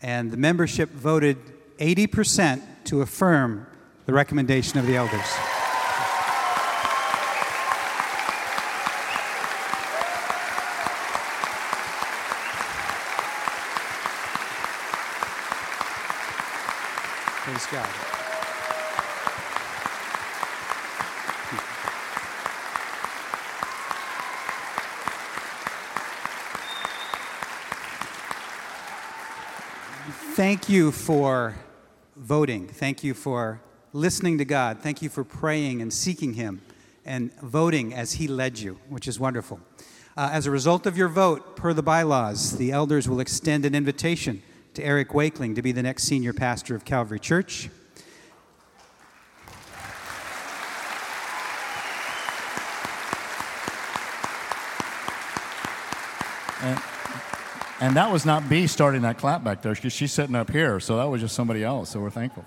and 0.00 0.30
the 0.30 0.36
membership 0.36 0.90
voted 0.90 1.38
80% 1.78 2.62
to 2.84 3.02
affirm 3.02 3.66
the 4.04 4.12
recommendation 4.12 4.78
of 4.78 4.86
the 4.86 4.94
elders. 4.94 5.55
Praise 17.68 17.82
God. 17.82 17.90
Thank 30.34 30.68
you 30.68 30.92
for 30.92 31.54
voting. 32.14 32.68
Thank 32.68 33.02
you 33.02 33.14
for 33.14 33.60
listening 33.92 34.38
to 34.38 34.44
God. 34.44 34.80
Thank 34.80 35.00
you 35.00 35.08
for 35.08 35.24
praying 35.24 35.80
and 35.80 35.92
seeking 35.92 36.34
Him 36.34 36.60
and 37.04 37.32
voting 37.40 37.94
as 37.94 38.12
He 38.12 38.28
led 38.28 38.58
you, 38.58 38.78
which 38.88 39.08
is 39.08 39.18
wonderful. 39.18 39.60
Uh, 40.16 40.28
as 40.32 40.46
a 40.46 40.50
result 40.50 40.86
of 40.86 40.96
your 40.96 41.08
vote, 41.08 41.56
per 41.56 41.72
the 41.72 41.82
bylaws, 41.82 42.58
the 42.58 42.70
elders 42.70 43.08
will 43.08 43.20
extend 43.20 43.64
an 43.64 43.74
invitation 43.74 44.42
to 44.76 44.84
Eric 44.84 45.14
Wakeling 45.14 45.54
to 45.54 45.62
be 45.62 45.72
the 45.72 45.82
next 45.82 46.04
senior 46.04 46.34
pastor 46.34 46.74
of 46.74 46.84
Calvary 46.84 47.18
Church. 47.18 47.70
And, 56.60 56.78
and 57.80 57.96
that 57.96 58.12
was 58.12 58.26
not 58.26 58.48
B 58.50 58.66
starting 58.66 59.00
that 59.02 59.16
clap 59.16 59.42
back 59.42 59.62
there. 59.62 59.74
She, 59.74 59.88
she's 59.88 60.12
sitting 60.12 60.34
up 60.34 60.50
here, 60.50 60.78
so 60.78 60.98
that 60.98 61.04
was 61.04 61.22
just 61.22 61.34
somebody 61.34 61.64
else. 61.64 61.90
So 61.90 62.00
we're 62.00 62.10
thankful. 62.10 62.44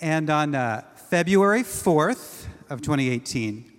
And 0.00 0.30
on 0.30 0.54
uh, 0.54 0.84
February 0.94 1.62
4th 1.62 2.46
of 2.70 2.82
2018 2.82 3.72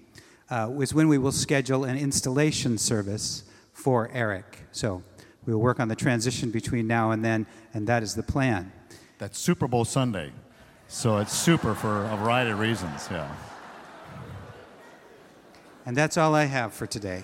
uh, 0.49 0.69
was 0.73 0.93
when 0.93 1.07
we 1.07 1.17
will 1.17 1.31
schedule 1.31 1.85
an 1.85 1.97
installation 1.97 2.77
service 2.77 3.43
for 3.71 4.09
Eric. 4.13 4.65
So 4.73 5.03
we 5.47 5.53
will 5.53 5.61
work 5.61 5.79
on 5.79 5.87
the 5.87 5.95
transition 5.95 6.51
between 6.51 6.85
now 6.85 7.11
and 7.11 7.23
then, 7.23 7.47
and 7.73 7.87
that 7.87 8.03
is 8.03 8.13
the 8.13 8.21
plan. 8.21 8.71
That's 9.17 9.39
Super 9.39 9.67
Bowl 9.67 9.85
Sunday. 9.85 10.31
So 10.89 11.17
it's 11.17 11.33
super 11.33 11.73
for 11.73 12.03
a 12.05 12.17
variety 12.17 12.51
of 12.51 12.59
reasons. 12.59 13.07
Yeah. 13.09 13.33
And 15.85 15.95
that's 15.95 16.17
all 16.17 16.35
I 16.35 16.43
have 16.43 16.73
for 16.73 16.85
today. 16.85 17.23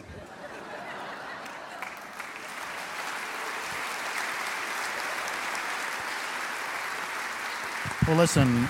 Well, 8.07 8.17
listen, 8.17 8.67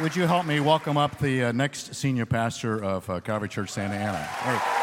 would 0.00 0.14
you 0.14 0.26
help 0.26 0.46
me 0.46 0.60
welcome 0.60 0.96
up 0.96 1.18
the 1.18 1.44
uh, 1.44 1.52
next 1.52 1.94
senior 1.94 2.26
pastor 2.26 2.82
of 2.82 3.08
uh, 3.08 3.20
Calvary 3.20 3.48
Church 3.48 3.70
Santa 3.70 3.96
Ana? 3.96 4.79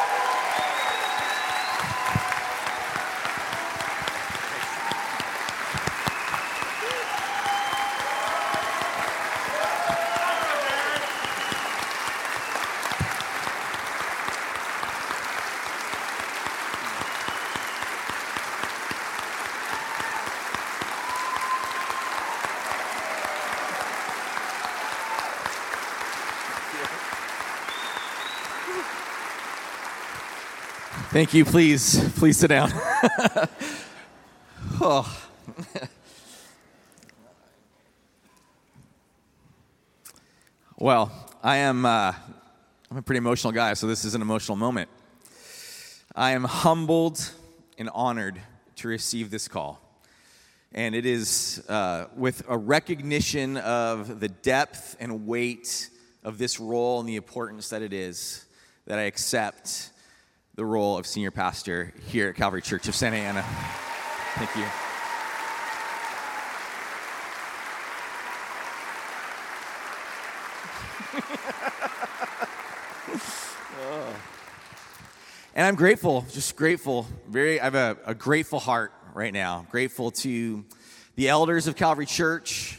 Thank 31.17 31.33
you. 31.33 31.45
Please, 31.45 32.13
please 32.19 32.37
sit 32.37 32.49
down. 32.49 32.69
oh. 34.79 35.27
well, 40.77 41.11
I 41.41 41.55
am. 41.55 41.87
Uh, 41.87 42.13
I'm 42.91 42.97
a 42.97 43.01
pretty 43.01 43.17
emotional 43.17 43.51
guy, 43.51 43.73
so 43.73 43.87
this 43.87 44.05
is 44.05 44.13
an 44.13 44.21
emotional 44.21 44.57
moment. 44.57 44.91
I 46.15 46.33
am 46.33 46.43
humbled 46.43 47.31
and 47.79 47.89
honored 47.95 48.39
to 48.75 48.87
receive 48.87 49.31
this 49.31 49.47
call. 49.47 49.81
And 50.71 50.93
it 50.93 51.07
is 51.07 51.65
uh, 51.67 52.09
with 52.15 52.43
a 52.47 52.59
recognition 52.59 53.57
of 53.57 54.19
the 54.19 54.29
depth 54.29 54.95
and 54.99 55.25
weight 55.25 55.89
of 56.23 56.37
this 56.37 56.59
role 56.59 56.99
and 56.99 57.09
the 57.09 57.15
importance 57.15 57.69
that 57.69 57.81
it 57.81 57.91
is 57.91 58.45
that 58.85 58.99
I 58.99 59.05
accept 59.05 59.89
the 60.57 60.65
role 60.65 60.97
of 60.97 61.05
senior 61.05 61.29
pastor 61.29 61.93
here 62.07 62.29
at 62.29 62.35
Calvary 62.35 62.63
Church 62.63 62.87
of 62.87 62.95
Santa 62.95 63.17
Ana. 63.17 63.45
Thank 64.33 64.55
you. 64.55 64.65
And 75.53 75.65
I'm 75.65 75.75
grateful, 75.75 76.23
just 76.31 76.55
grateful. 76.55 77.07
Very, 77.27 77.59
I 77.59 77.63
have 77.63 77.73
a, 77.73 77.97
a 78.05 78.13
grateful 78.13 78.59
heart 78.59 78.93
right 79.15 79.33
now. 79.33 79.65
Grateful 79.71 80.11
to 80.11 80.63
the 81.15 81.29
elders 81.29 81.65
of 81.65 81.75
Calvary 81.75 82.05
Church 82.05 82.77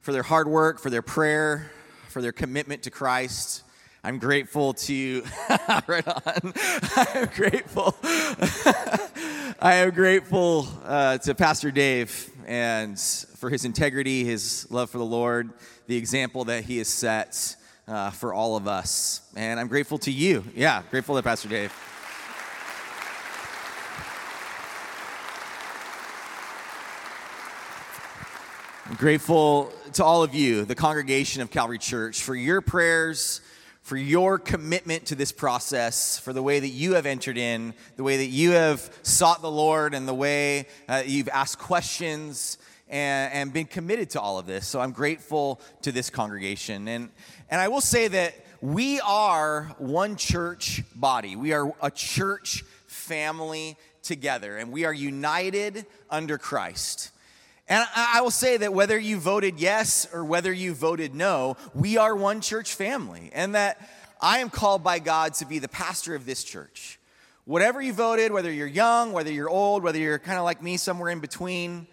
for 0.00 0.12
their 0.12 0.24
hard 0.24 0.48
work, 0.48 0.80
for 0.80 0.90
their 0.90 1.00
prayer, 1.00 1.70
for 2.08 2.20
their 2.20 2.32
commitment 2.32 2.82
to 2.82 2.90
Christ. 2.90 3.62
I'm 4.04 4.18
grateful 4.18 4.74
to, 4.74 5.22
right 5.86 6.08
on. 6.08 6.52
I'm 6.96 7.26
grateful. 7.36 7.94
I 8.02 9.74
am 9.74 9.90
grateful 9.90 10.66
uh, 10.84 11.18
to 11.18 11.36
Pastor 11.36 11.70
Dave 11.70 12.28
and 12.44 12.98
for 12.98 13.48
his 13.48 13.64
integrity, 13.64 14.24
his 14.24 14.66
love 14.72 14.90
for 14.90 14.98
the 14.98 15.04
Lord, 15.04 15.52
the 15.86 15.96
example 15.96 16.46
that 16.46 16.64
he 16.64 16.78
has 16.78 16.88
set 16.88 17.54
uh, 17.86 18.10
for 18.10 18.34
all 18.34 18.56
of 18.56 18.66
us. 18.66 19.20
And 19.36 19.60
I'm 19.60 19.68
grateful 19.68 19.98
to 19.98 20.10
you. 20.10 20.42
Yeah, 20.52 20.82
grateful 20.90 21.14
to 21.14 21.22
Pastor 21.22 21.48
Dave. 21.48 21.72
I'm 28.90 28.96
grateful 28.96 29.72
to 29.92 30.02
all 30.02 30.24
of 30.24 30.34
you, 30.34 30.64
the 30.64 30.74
congregation 30.74 31.40
of 31.40 31.52
Calvary 31.52 31.78
Church, 31.78 32.20
for 32.20 32.34
your 32.34 32.60
prayers, 32.60 33.42
for 33.82 33.96
your 33.96 34.38
commitment 34.38 35.06
to 35.06 35.14
this 35.14 35.32
process, 35.32 36.18
for 36.18 36.32
the 36.32 36.42
way 36.42 36.60
that 36.60 36.68
you 36.68 36.94
have 36.94 37.04
entered 37.04 37.36
in, 37.36 37.74
the 37.96 38.04
way 38.04 38.16
that 38.18 38.26
you 38.26 38.52
have 38.52 38.80
sought 39.02 39.42
the 39.42 39.50
Lord, 39.50 39.92
and 39.92 40.06
the 40.06 40.14
way 40.14 40.66
uh, 40.88 41.02
you've 41.04 41.28
asked 41.28 41.58
questions 41.58 42.58
and, 42.88 43.32
and 43.32 43.52
been 43.52 43.66
committed 43.66 44.10
to 44.10 44.20
all 44.20 44.38
of 44.38 44.46
this. 44.46 44.68
So 44.68 44.80
I'm 44.80 44.92
grateful 44.92 45.60
to 45.82 45.90
this 45.90 46.10
congregation. 46.10 46.86
And, 46.86 47.10
and 47.50 47.60
I 47.60 47.68
will 47.68 47.80
say 47.80 48.06
that 48.08 48.34
we 48.60 49.00
are 49.00 49.74
one 49.78 50.14
church 50.16 50.82
body, 50.94 51.34
we 51.34 51.52
are 51.52 51.74
a 51.82 51.90
church 51.90 52.62
family 52.86 53.76
together, 54.02 54.56
and 54.56 54.70
we 54.70 54.84
are 54.84 54.92
united 54.92 55.86
under 56.08 56.38
Christ. 56.38 57.10
And 57.72 57.88
I 57.96 58.20
will 58.20 58.30
say 58.30 58.58
that 58.58 58.74
whether 58.74 58.98
you 58.98 59.18
voted 59.18 59.58
yes 59.58 60.06
or 60.12 60.26
whether 60.26 60.52
you 60.52 60.74
voted 60.74 61.14
no, 61.14 61.56
we 61.74 61.96
are 61.96 62.14
one 62.14 62.42
church 62.42 62.74
family. 62.74 63.30
And 63.32 63.54
that 63.54 63.88
I 64.20 64.40
am 64.40 64.50
called 64.50 64.84
by 64.84 64.98
God 64.98 65.32
to 65.36 65.46
be 65.46 65.58
the 65.58 65.68
pastor 65.68 66.14
of 66.14 66.26
this 66.26 66.44
church. 66.44 66.98
Whatever 67.46 67.80
you 67.80 67.94
voted, 67.94 68.30
whether 68.30 68.52
you're 68.52 68.66
young, 68.66 69.14
whether 69.14 69.32
you're 69.32 69.48
old, 69.48 69.82
whether 69.82 69.98
you're 69.98 70.18
kind 70.18 70.36
of 70.36 70.44
like 70.44 70.62
me, 70.62 70.76
somewhere 70.76 71.08
in 71.08 71.20
between, 71.20 71.86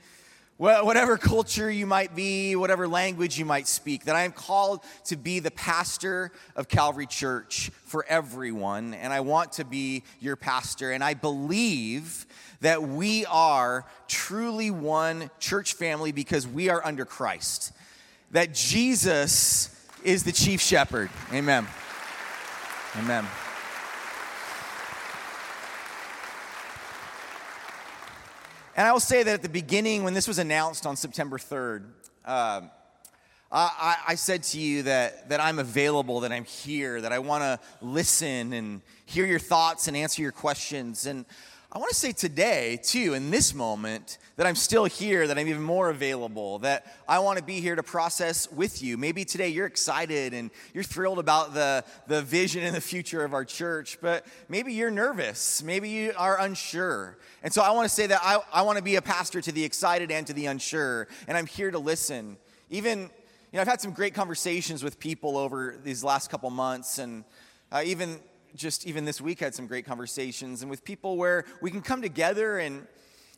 whatever 0.60 1.18
culture 1.18 1.72
you 1.72 1.86
might 1.86 2.14
be, 2.16 2.54
whatever 2.56 2.86
language 2.86 3.40
you 3.40 3.46
might 3.46 3.66
speak, 3.66 4.04
that 4.06 4.16
I 4.16 4.24
am 4.24 4.34
called 4.34 4.84
to 5.06 5.16
be 5.16 5.40
the 5.40 5.52
pastor 5.52 6.32
of 6.56 6.68
Calvary 6.68 7.06
Church 7.06 7.72
for 7.86 8.06
everyone. 8.10 8.94
And 8.94 9.14
I 9.14 9.22
want 9.22 9.54
to 9.54 9.64
be 9.64 10.04
your 10.20 10.36
pastor. 10.36 10.92
And 10.92 11.02
I 11.02 11.14
believe 11.14 12.26
that 12.60 12.84
we 12.84 13.26
are 13.28 13.86
truly 14.10 14.70
one 14.70 15.32
church 15.40 15.76
family 15.76 16.12
because 16.12 16.46
we 16.46 16.68
are 16.68 16.86
under 16.86 17.06
Christ. 17.06 17.72
That 18.32 18.54
Jesus 18.54 19.74
is 20.04 20.24
the 20.24 20.34
chief 20.34 20.60
shepherd. 20.60 21.10
Amen. 21.32 21.66
Amen. 22.98 23.26
And 28.80 28.88
I 28.88 28.94
will 28.94 29.02
say 29.02 29.24
that 29.24 29.34
at 29.34 29.42
the 29.42 29.50
beginning, 29.50 30.06
when 30.06 30.14
this 30.14 30.26
was 30.26 30.40
announced 30.40 30.86
on 30.86 30.96
September 30.96 31.38
3rd, 31.38 31.84
uh, 32.24 32.62
I, 33.52 33.96
I, 34.08 34.16
said 34.16 34.44
to 34.44 34.58
you 34.58 34.84
that, 34.84 35.28
that 35.28 35.42
I'm 35.42 35.60
available, 35.60 36.22
that 36.22 36.32
I'm 36.32 36.46
here, 36.46 37.02
that 37.02 37.12
I 37.12 37.20
want 37.20 37.44
to 37.44 37.60
listen 37.82 38.54
and 38.54 38.82
hear 39.06 39.26
your 39.26 39.38
thoughts 39.38 39.90
and 39.90 39.98
answer 39.98 40.22
your 40.22 40.32
questions. 40.32 41.08
And 41.08 41.26
I 41.72 41.78
want 41.78 41.90
to 41.90 41.96
say 41.96 42.14
today, 42.14 42.80
too, 42.82 43.14
in 43.14 43.30
this 43.30 43.54
moment, 43.54 44.18
that 44.38 44.48
I'm 44.48 44.56
still 44.56 44.86
here, 44.86 45.28
that 45.28 45.38
I'm 45.38 45.48
even 45.48 45.62
more 45.62 45.92
available, 45.92 46.58
that 46.60 47.00
I 47.08 47.20
want 47.20 47.38
to 47.38 47.44
be 47.44 47.62
here 47.62 47.76
to 47.76 47.84
process 47.84 48.52
with 48.52 48.82
you. 48.82 48.98
Maybe 48.98 49.24
today 49.24 49.50
you're 49.50 49.68
excited 49.68 50.34
and 50.34 50.50
you're 50.74 50.84
thrilled 50.84 51.20
about 51.20 51.54
the, 51.54 51.86
the 52.08 52.24
vision 52.24 52.64
and 52.64 52.76
the 52.76 52.82
future 52.82 53.24
of 53.24 53.36
our 53.36 53.46
church, 53.46 54.00
but 54.02 54.26
maybe 54.48 54.74
you're 54.74 54.90
nervous. 54.90 55.62
Maybe 55.62 55.90
you 55.90 56.12
are 56.18 56.40
unsure. 56.40 57.20
And 57.44 57.54
so 57.54 57.62
I 57.62 57.70
want 57.70 57.88
to 57.88 57.94
say 57.94 58.08
that 58.08 58.20
I, 58.24 58.40
I 58.52 58.64
want 58.64 58.80
to 58.80 58.84
be 58.84 58.96
a 58.96 59.02
pastor 59.04 59.40
to 59.40 59.52
the 59.52 59.64
excited 59.64 60.10
and 60.10 60.26
to 60.26 60.34
the 60.34 60.48
unsure, 60.48 61.08
and 61.28 61.38
I'm 61.38 61.46
here 61.46 61.70
to 61.70 61.78
listen. 61.78 62.38
Even, 62.72 63.02
you 63.02 63.08
know, 63.54 63.62
I've 63.62 63.68
had 63.68 63.80
some 63.80 63.92
great 63.92 64.16
conversations 64.16 64.84
with 64.84 65.00
people 65.00 65.38
over 65.38 65.78
these 65.84 66.04
last 66.04 66.32
couple 66.32 66.50
months, 66.50 66.98
and 66.98 67.24
uh, 67.72 67.84
even 67.86 68.20
just 68.56 68.88
even 68.88 69.06
this 69.06 69.22
week 69.22 69.40
had 69.40 69.56
some 69.56 69.68
great 69.68 69.86
conversations 69.86 70.62
and 70.62 70.70
with 70.70 70.84
people 70.84 71.18
where 71.18 71.46
we 71.62 71.72
can 71.72 71.82
come 71.82 72.02
together 72.02 72.58
and 72.60 72.88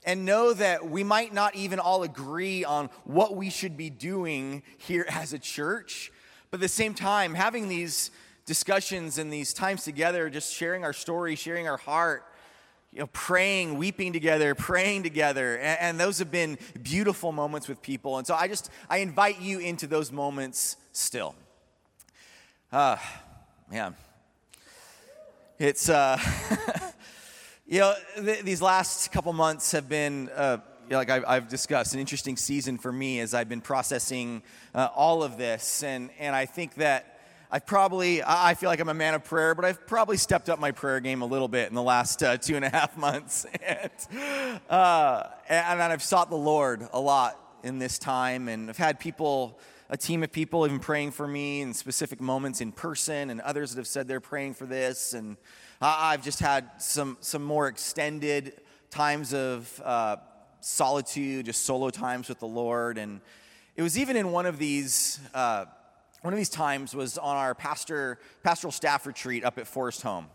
and 0.03 0.25
know 0.25 0.53
that 0.53 0.89
we 0.89 1.03
might 1.03 1.33
not 1.33 1.55
even 1.55 1.79
all 1.79 2.03
agree 2.03 2.63
on 2.63 2.89
what 3.03 3.35
we 3.35 3.49
should 3.49 3.77
be 3.77 3.89
doing 3.89 4.63
here 4.77 5.05
as 5.09 5.33
a 5.33 5.39
church. 5.39 6.11
But 6.49 6.57
at 6.57 6.61
the 6.61 6.67
same 6.67 6.93
time 6.93 7.33
having 7.33 7.69
these 7.69 8.11
discussions 8.45 9.17
and 9.17 9.31
these 9.31 9.53
times 9.53 9.83
together 9.83 10.29
just 10.29 10.53
sharing 10.53 10.83
our 10.83 10.93
story 10.93 11.35
sharing 11.35 11.67
our 11.67 11.77
heart 11.77 12.25
you 12.91 12.99
know 12.99 13.07
praying 13.13 13.77
weeping 13.77 14.11
together 14.11 14.55
praying 14.55 15.03
together. 15.03 15.57
And, 15.57 15.79
and 15.79 15.99
those 15.99 16.19
have 16.19 16.31
been 16.31 16.57
beautiful 16.81 17.31
moments 17.31 17.67
with 17.67 17.81
people. 17.81 18.17
And 18.17 18.25
so 18.25 18.33
i 18.35 18.47
just 18.47 18.69
i 18.89 18.97
invite 18.97 19.39
you 19.39 19.59
into 19.59 19.87
those 19.87 20.11
moments 20.11 20.77
still. 20.91 21.35
Uh 22.71 22.97
man 23.69 23.95
it's, 25.61 25.89
uh, 25.89 26.17
you 27.67 27.81
know, 27.81 27.93
th- 28.15 28.41
these 28.41 28.63
last 28.63 29.11
couple 29.11 29.31
months 29.31 29.73
have 29.73 29.87
been, 29.87 30.27
uh, 30.29 30.57
like 30.89 31.11
I've, 31.11 31.23
I've, 31.27 31.47
discussed, 31.49 31.93
an 31.93 31.99
interesting 31.99 32.35
season 32.35 32.79
for 32.79 32.91
me 32.91 33.19
as 33.19 33.35
I've 33.35 33.47
been 33.47 33.61
processing 33.61 34.41
uh, 34.73 34.89
all 34.95 35.21
of 35.21 35.37
this. 35.37 35.83
And, 35.83 36.09
and 36.17 36.35
I 36.35 36.47
think 36.47 36.75
that 36.75 37.19
I've 37.51 37.67
probably, 37.67 38.23
I 38.23 38.55
feel 38.55 38.69
like 38.69 38.79
I'm 38.79 38.89
a 38.89 38.95
man 38.95 39.13
of 39.13 39.23
prayer, 39.23 39.53
but 39.53 39.63
I've 39.63 39.85
probably 39.85 40.17
stepped 40.17 40.49
up 40.49 40.57
my 40.57 40.71
prayer 40.71 40.99
game 40.99 41.21
a 41.21 41.27
little 41.27 41.47
bit 41.47 41.69
in 41.69 41.75
the 41.75 41.83
last 41.83 42.23
uh, 42.23 42.37
two 42.37 42.55
and 42.55 42.65
a 42.65 42.69
half 42.69 42.97
months. 42.97 43.45
and, 43.63 43.91
uh, 44.67 45.27
and 45.47 45.79
I've 45.79 46.01
sought 46.01 46.31
the 46.31 46.37
Lord 46.37 46.87
a 46.91 46.99
lot 46.99 47.37
in 47.63 47.77
this 47.77 47.99
time, 47.99 48.47
and 48.47 48.67
I've 48.67 48.77
had 48.77 48.99
people 48.99 49.59
a 49.91 49.97
team 49.97 50.23
of 50.23 50.31
people 50.31 50.65
even 50.65 50.79
praying 50.79 51.11
for 51.11 51.27
me 51.27 51.59
in 51.59 51.73
specific 51.73 52.21
moments 52.21 52.61
in 52.61 52.71
person, 52.71 53.29
and 53.29 53.41
others 53.41 53.71
that 53.71 53.79
have 53.79 53.87
said 53.87 54.07
they're 54.07 54.21
praying 54.21 54.53
for 54.53 54.65
this. 54.65 55.13
And 55.13 55.35
I've 55.81 56.23
just 56.23 56.39
had 56.39 56.81
some, 56.81 57.17
some 57.19 57.43
more 57.43 57.67
extended 57.67 58.61
times 58.89 59.33
of 59.33 59.81
uh, 59.83 60.15
solitude, 60.61 61.45
just 61.45 61.65
solo 61.65 61.89
times 61.89 62.29
with 62.29 62.39
the 62.39 62.47
Lord. 62.47 62.97
And 62.97 63.19
it 63.75 63.81
was 63.81 63.99
even 63.99 64.15
in 64.15 64.31
one 64.31 64.45
of 64.45 64.57
these. 64.57 65.19
Uh, 65.33 65.65
one 66.21 66.33
of 66.35 66.37
these 66.37 66.49
times 66.49 66.93
was 66.93 67.17
on 67.17 67.35
our 67.35 67.55
pastor, 67.55 68.19
pastoral 68.43 68.71
staff 68.71 69.07
retreat 69.07 69.43
up 69.43 69.57
at 69.57 69.65
Forest 69.65 70.03
Home. 70.03 70.27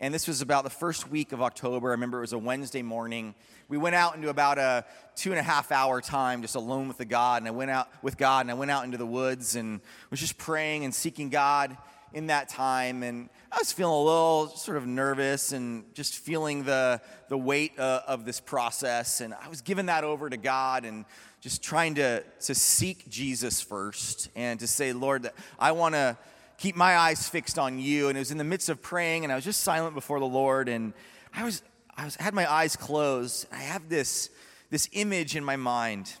And 0.00 0.12
this 0.12 0.26
was 0.26 0.42
about 0.42 0.64
the 0.64 0.70
first 0.70 1.08
week 1.08 1.32
of 1.32 1.40
October. 1.40 1.88
I 1.88 1.92
remember 1.92 2.18
it 2.18 2.22
was 2.22 2.32
a 2.32 2.38
Wednesday 2.38 2.82
morning. 2.82 3.34
We 3.68 3.78
went 3.78 3.94
out 3.94 4.16
into 4.16 4.28
about 4.28 4.58
a 4.58 4.84
two 5.14 5.30
and 5.30 5.38
a 5.38 5.42
half 5.42 5.70
hour 5.70 6.00
time 6.00 6.42
just 6.42 6.56
alone 6.56 6.88
with 6.88 6.98
the 6.98 7.04
God. 7.04 7.42
And 7.42 7.48
I 7.48 7.52
went 7.52 7.70
out 7.70 7.88
with 8.02 8.18
God 8.18 8.40
and 8.40 8.50
I 8.50 8.54
went 8.54 8.72
out 8.72 8.84
into 8.84 8.98
the 8.98 9.06
woods 9.06 9.54
and 9.54 9.80
was 10.10 10.18
just 10.18 10.36
praying 10.36 10.84
and 10.84 10.92
seeking 10.92 11.30
God 11.30 11.76
in 12.12 12.26
that 12.26 12.48
time. 12.48 13.04
And 13.04 13.28
I 13.52 13.58
was 13.58 13.72
feeling 13.72 13.94
a 13.94 14.02
little 14.02 14.48
sort 14.48 14.76
of 14.76 14.86
nervous 14.86 15.52
and 15.52 15.84
just 15.94 16.16
feeling 16.16 16.64
the, 16.64 17.00
the 17.28 17.38
weight 17.38 17.78
uh, 17.78 18.02
of 18.08 18.24
this 18.24 18.40
process. 18.40 19.20
And 19.20 19.32
I 19.32 19.48
was 19.48 19.60
giving 19.60 19.86
that 19.86 20.02
over 20.02 20.28
to 20.28 20.36
God 20.36 20.84
and 20.84 21.04
just 21.40 21.62
trying 21.62 21.94
to, 21.96 22.24
to 22.40 22.54
seek 22.54 23.08
Jesus 23.08 23.60
first 23.60 24.28
and 24.34 24.58
to 24.58 24.66
say, 24.66 24.92
Lord, 24.92 25.30
I 25.58 25.72
want 25.72 25.94
to 25.94 26.16
keep 26.64 26.76
my 26.76 26.96
eyes 26.96 27.28
fixed 27.28 27.58
on 27.58 27.78
you. 27.78 28.08
And 28.08 28.16
it 28.16 28.22
was 28.22 28.30
in 28.30 28.38
the 28.38 28.44
midst 28.44 28.70
of 28.70 28.80
praying, 28.80 29.22
and 29.22 29.30
I 29.30 29.36
was 29.36 29.44
just 29.44 29.60
silent 29.60 29.94
before 29.94 30.18
the 30.18 30.26
Lord, 30.26 30.70
and 30.70 30.94
I 31.34 31.44
was, 31.44 31.62
I 31.94 32.06
was 32.06 32.16
had 32.16 32.32
my 32.32 32.50
eyes 32.50 32.74
closed. 32.74 33.46
I 33.52 33.56
have 33.56 33.90
this, 33.90 34.30
this 34.70 34.88
image 34.92 35.36
in 35.36 35.44
my 35.44 35.56
mind 35.56 36.14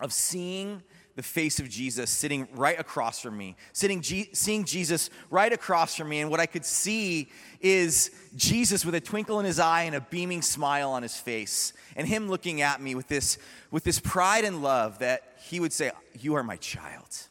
of 0.00 0.14
seeing 0.14 0.82
the 1.14 1.22
face 1.22 1.60
of 1.60 1.68
Jesus 1.68 2.08
sitting 2.08 2.48
right 2.54 2.80
across 2.80 3.20
from 3.20 3.36
me, 3.36 3.54
sitting, 3.74 4.02
seeing 4.02 4.64
Jesus 4.64 5.10
right 5.28 5.52
across 5.52 5.94
from 5.94 6.08
me. 6.08 6.20
And 6.20 6.30
what 6.30 6.40
I 6.40 6.46
could 6.46 6.64
see 6.64 7.30
is 7.60 8.10
Jesus 8.36 8.86
with 8.86 8.94
a 8.94 9.00
twinkle 9.00 9.40
in 9.40 9.44
his 9.44 9.58
eye 9.58 9.82
and 9.82 9.94
a 9.94 10.00
beaming 10.00 10.40
smile 10.40 10.88
on 10.92 11.02
his 11.02 11.18
face, 11.18 11.74
and 11.96 12.08
him 12.08 12.30
looking 12.30 12.62
at 12.62 12.80
me 12.80 12.94
with 12.94 13.08
this, 13.08 13.36
with 13.70 13.84
this 13.84 14.00
pride 14.00 14.44
and 14.44 14.62
love 14.62 15.00
that 15.00 15.34
he 15.50 15.60
would 15.60 15.74
say, 15.74 15.90
You 16.18 16.36
are 16.36 16.42
my 16.42 16.56
child. 16.56 17.26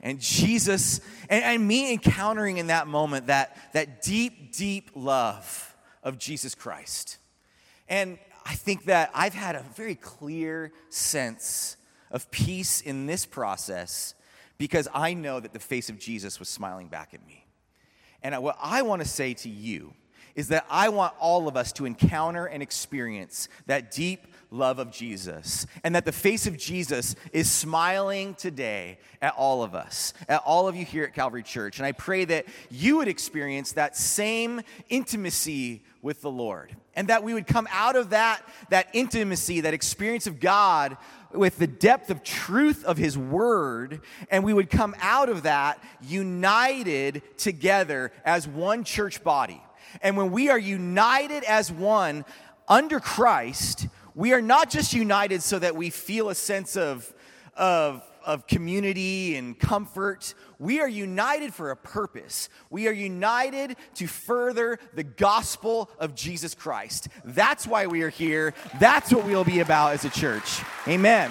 And 0.00 0.20
Jesus, 0.20 1.00
and, 1.28 1.42
and 1.42 1.66
me 1.66 1.92
encountering 1.92 2.58
in 2.58 2.68
that 2.68 2.86
moment 2.86 3.28
that, 3.28 3.56
that 3.72 4.02
deep, 4.02 4.54
deep 4.54 4.90
love 4.94 5.74
of 6.02 6.18
Jesus 6.18 6.54
Christ. 6.54 7.18
And 7.88 8.18
I 8.44 8.54
think 8.54 8.84
that 8.84 9.10
I've 9.14 9.34
had 9.34 9.56
a 9.56 9.62
very 9.74 9.94
clear 9.94 10.72
sense 10.88 11.76
of 12.10 12.30
peace 12.30 12.80
in 12.80 13.06
this 13.06 13.26
process 13.26 14.14
because 14.58 14.88
I 14.94 15.14
know 15.14 15.40
that 15.40 15.52
the 15.52 15.58
face 15.58 15.90
of 15.90 15.98
Jesus 15.98 16.38
was 16.38 16.48
smiling 16.48 16.88
back 16.88 17.12
at 17.12 17.26
me. 17.26 17.44
And 18.22 18.40
what 18.42 18.56
I 18.60 18.82
want 18.82 19.02
to 19.02 19.08
say 19.08 19.34
to 19.34 19.48
you 19.48 19.94
is 20.36 20.48
that 20.48 20.64
I 20.70 20.90
want 20.90 21.14
all 21.18 21.48
of 21.48 21.56
us 21.56 21.72
to 21.72 21.86
encounter 21.86 22.46
and 22.46 22.62
experience 22.62 23.48
that 23.66 23.90
deep 23.90 24.26
love 24.52 24.78
of 24.78 24.92
Jesus, 24.92 25.66
and 25.82 25.94
that 25.96 26.04
the 26.04 26.12
face 26.12 26.46
of 26.46 26.56
Jesus 26.56 27.16
is 27.32 27.50
smiling 27.50 28.34
today 28.34 28.98
at 29.20 29.34
all 29.36 29.64
of 29.64 29.74
us, 29.74 30.14
at 30.28 30.40
all 30.46 30.68
of 30.68 30.76
you 30.76 30.84
here 30.84 31.02
at 31.02 31.14
Calvary 31.14 31.42
Church. 31.42 31.78
And 31.78 31.86
I 31.86 31.90
pray 31.90 32.24
that 32.26 32.46
you 32.70 32.98
would 32.98 33.08
experience 33.08 33.72
that 33.72 33.96
same 33.96 34.60
intimacy 34.88 35.82
with 36.00 36.20
the 36.20 36.30
Lord, 36.30 36.76
and 36.94 37.08
that 37.08 37.24
we 37.24 37.34
would 37.34 37.48
come 37.48 37.66
out 37.72 37.96
of 37.96 38.10
that, 38.10 38.40
that 38.70 38.88
intimacy, 38.92 39.62
that 39.62 39.74
experience 39.74 40.28
of 40.28 40.38
God 40.38 40.96
with 41.32 41.58
the 41.58 41.66
depth 41.66 42.08
of 42.10 42.22
truth 42.22 42.84
of 42.84 42.96
his 42.96 43.18
word, 43.18 44.00
and 44.30 44.44
we 44.44 44.52
would 44.52 44.70
come 44.70 44.94
out 45.00 45.28
of 45.28 45.42
that 45.42 45.82
united 46.00 47.22
together 47.36 48.12
as 48.24 48.46
one 48.46 48.84
church 48.84 49.24
body. 49.24 49.60
And 50.02 50.16
when 50.16 50.30
we 50.30 50.50
are 50.50 50.58
united 50.58 51.44
as 51.44 51.70
one 51.70 52.24
under 52.68 53.00
Christ, 53.00 53.88
we 54.14 54.32
are 54.32 54.42
not 54.42 54.70
just 54.70 54.94
united 54.94 55.42
so 55.42 55.58
that 55.58 55.76
we 55.76 55.90
feel 55.90 56.30
a 56.30 56.34
sense 56.34 56.76
of, 56.76 57.12
of, 57.54 58.02
of 58.24 58.46
community 58.46 59.36
and 59.36 59.58
comfort. 59.58 60.34
We 60.58 60.80
are 60.80 60.88
united 60.88 61.52
for 61.52 61.70
a 61.70 61.76
purpose. 61.76 62.48
We 62.70 62.88
are 62.88 62.92
united 62.92 63.76
to 63.96 64.06
further 64.06 64.78
the 64.94 65.04
gospel 65.04 65.90
of 65.98 66.14
Jesus 66.14 66.54
Christ. 66.54 67.08
That's 67.24 67.66
why 67.66 67.86
we 67.86 68.02
are 68.02 68.08
here. 68.08 68.54
That's 68.80 69.12
what 69.12 69.26
we'll 69.26 69.44
be 69.44 69.60
about 69.60 69.92
as 69.92 70.04
a 70.04 70.10
church. 70.10 70.62
Amen. 70.88 71.30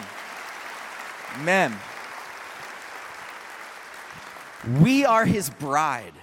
Amen. 1.39 1.75
We 4.79 5.05
are 5.05 5.25
his 5.25 5.49
bride. 5.49 6.13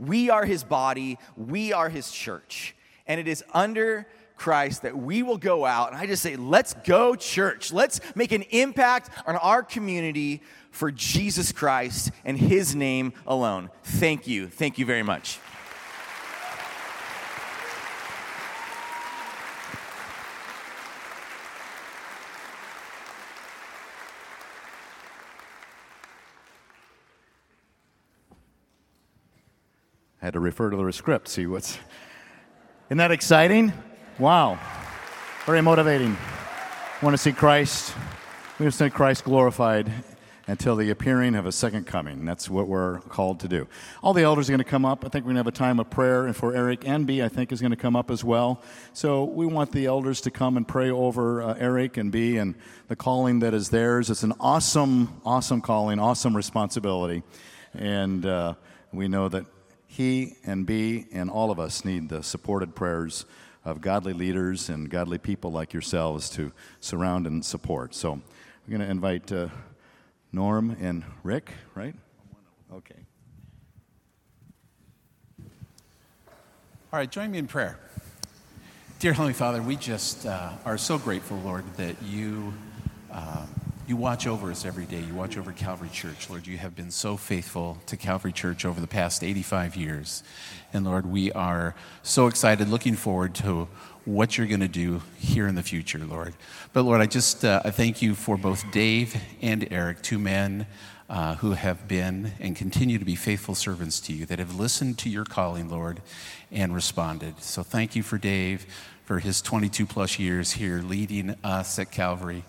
We 0.00 0.30
are 0.30 0.44
his 0.46 0.64
body. 0.64 1.18
We 1.36 1.72
are 1.72 1.88
his 1.88 2.10
church. 2.10 2.74
And 3.06 3.20
it 3.20 3.28
is 3.28 3.44
under 3.52 4.06
Christ 4.36 4.82
that 4.82 4.96
we 4.96 5.22
will 5.22 5.36
go 5.36 5.66
out. 5.66 5.92
And 5.92 6.00
I 6.00 6.06
just 6.06 6.22
say, 6.22 6.36
let's 6.36 6.74
go, 6.86 7.14
church. 7.14 7.72
Let's 7.72 8.00
make 8.14 8.32
an 8.32 8.42
impact 8.50 9.10
on 9.26 9.36
our 9.36 9.62
community 9.62 10.40
for 10.70 10.90
Jesus 10.90 11.52
Christ 11.52 12.10
and 12.24 12.38
his 12.38 12.74
name 12.74 13.12
alone. 13.26 13.68
Thank 13.82 14.26
you. 14.26 14.48
Thank 14.48 14.78
you 14.78 14.86
very 14.86 15.02
much. 15.02 15.38
I 30.22 30.26
had 30.26 30.34
to 30.34 30.40
refer 30.40 30.68
to 30.68 30.76
the 30.76 30.92
script, 30.92 31.28
see 31.28 31.46
what's. 31.46 31.78
Isn't 32.88 32.98
that 32.98 33.10
exciting? 33.10 33.72
Wow. 34.18 34.58
Very 35.46 35.62
motivating. 35.62 36.14
want 37.00 37.14
to 37.14 37.18
see 37.18 37.32
Christ. 37.32 37.94
We 38.58 38.64
want 38.64 38.74
to 38.74 38.84
see 38.84 38.90
Christ 38.90 39.24
glorified 39.24 39.90
until 40.46 40.76
the 40.76 40.90
appearing 40.90 41.36
of 41.36 41.46
a 41.46 41.52
second 41.52 41.86
coming. 41.86 42.26
That's 42.26 42.50
what 42.50 42.68
we're 42.68 42.98
called 43.00 43.40
to 43.40 43.48
do. 43.48 43.66
All 44.02 44.12
the 44.12 44.20
elders 44.20 44.50
are 44.50 44.52
going 44.52 44.58
to 44.58 44.64
come 44.64 44.84
up. 44.84 45.06
I 45.06 45.08
think 45.08 45.24
we're 45.24 45.32
going 45.32 45.36
to 45.36 45.38
have 45.38 45.46
a 45.46 45.52
time 45.52 45.80
of 45.80 45.88
prayer, 45.88 46.26
and 46.26 46.36
for 46.36 46.54
Eric 46.54 46.86
and 46.86 47.06
B, 47.06 47.22
I 47.22 47.28
think 47.28 47.50
is 47.50 47.62
going 47.62 47.70
to 47.70 47.76
come 47.76 47.96
up 47.96 48.10
as 48.10 48.22
well. 48.22 48.60
So 48.92 49.24
we 49.24 49.46
want 49.46 49.72
the 49.72 49.86
elders 49.86 50.20
to 50.22 50.30
come 50.30 50.58
and 50.58 50.68
pray 50.68 50.90
over 50.90 51.40
uh, 51.40 51.54
Eric 51.58 51.96
and 51.96 52.12
B 52.12 52.36
and 52.36 52.56
the 52.88 52.96
calling 52.96 53.38
that 53.38 53.54
is 53.54 53.70
theirs. 53.70 54.10
It's 54.10 54.22
an 54.22 54.34
awesome, 54.38 55.22
awesome 55.24 55.62
calling, 55.62 55.98
awesome 55.98 56.36
responsibility, 56.36 57.22
and 57.72 58.26
uh, 58.26 58.54
we 58.92 59.08
know 59.08 59.30
that 59.30 59.46
he 59.90 60.36
and 60.46 60.64
B 60.64 61.06
and 61.12 61.28
all 61.28 61.50
of 61.50 61.58
us 61.58 61.84
need 61.84 62.10
the 62.10 62.22
supported 62.22 62.76
prayers 62.76 63.26
of 63.64 63.80
godly 63.80 64.12
leaders 64.12 64.68
and 64.68 64.88
godly 64.88 65.18
people 65.18 65.50
like 65.50 65.72
yourselves 65.72 66.30
to 66.30 66.52
surround 66.78 67.26
and 67.26 67.44
support. 67.44 67.92
So 67.92 68.12
we're 68.12 68.78
going 68.78 68.82
to 68.82 68.88
invite 68.88 69.32
uh, 69.32 69.48
Norm 70.30 70.76
and 70.80 71.02
Rick, 71.24 71.50
right? 71.74 71.96
Okay. 72.72 73.00
All 76.92 77.00
right, 77.00 77.10
join 77.10 77.32
me 77.32 77.38
in 77.38 77.48
prayer. 77.48 77.76
Dear 79.00 79.12
Heavenly 79.12 79.32
Father, 79.32 79.60
we 79.60 79.74
just 79.74 80.24
uh, 80.24 80.52
are 80.64 80.78
so 80.78 80.98
grateful, 80.98 81.38
Lord, 81.38 81.64
that 81.78 82.00
you. 82.00 82.54
Uh, 83.10 83.44
you 83.90 83.96
watch 83.96 84.28
over 84.28 84.52
us 84.52 84.64
every 84.64 84.84
day. 84.84 85.00
You 85.00 85.14
watch 85.14 85.36
over 85.36 85.50
Calvary 85.50 85.88
Church. 85.88 86.30
Lord, 86.30 86.46
you 86.46 86.56
have 86.58 86.76
been 86.76 86.92
so 86.92 87.16
faithful 87.16 87.76
to 87.86 87.96
Calvary 87.96 88.30
Church 88.30 88.64
over 88.64 88.80
the 88.80 88.86
past 88.86 89.24
85 89.24 89.74
years. 89.74 90.22
And 90.72 90.84
Lord, 90.84 91.06
we 91.06 91.32
are 91.32 91.74
so 92.04 92.28
excited, 92.28 92.68
looking 92.68 92.94
forward 92.94 93.34
to 93.36 93.66
what 94.04 94.38
you're 94.38 94.46
going 94.46 94.60
to 94.60 94.68
do 94.68 95.02
here 95.18 95.48
in 95.48 95.56
the 95.56 95.64
future, 95.64 95.98
Lord. 95.98 96.34
But 96.72 96.84
Lord, 96.84 97.00
I 97.00 97.06
just 97.06 97.44
uh, 97.44 97.62
I 97.64 97.72
thank 97.72 98.00
you 98.00 98.14
for 98.14 98.36
both 98.36 98.62
Dave 98.70 99.20
and 99.42 99.66
Eric, 99.72 100.02
two 100.02 100.20
men 100.20 100.68
uh, 101.08 101.34
who 101.34 101.54
have 101.54 101.88
been 101.88 102.34
and 102.38 102.54
continue 102.54 102.96
to 102.96 103.04
be 103.04 103.16
faithful 103.16 103.56
servants 103.56 103.98
to 104.02 104.12
you, 104.12 104.24
that 104.26 104.38
have 104.38 104.54
listened 104.54 104.98
to 104.98 105.10
your 105.10 105.24
calling, 105.24 105.68
Lord, 105.68 106.00
and 106.52 106.72
responded. 106.72 107.42
So 107.42 107.64
thank 107.64 107.96
you 107.96 108.04
for 108.04 108.18
Dave 108.18 108.66
for 109.04 109.18
his 109.18 109.42
22 109.42 109.84
plus 109.84 110.20
years 110.20 110.52
here 110.52 110.80
leading 110.80 111.34
us 111.42 111.80
at 111.80 111.90
Calvary. 111.90 112.44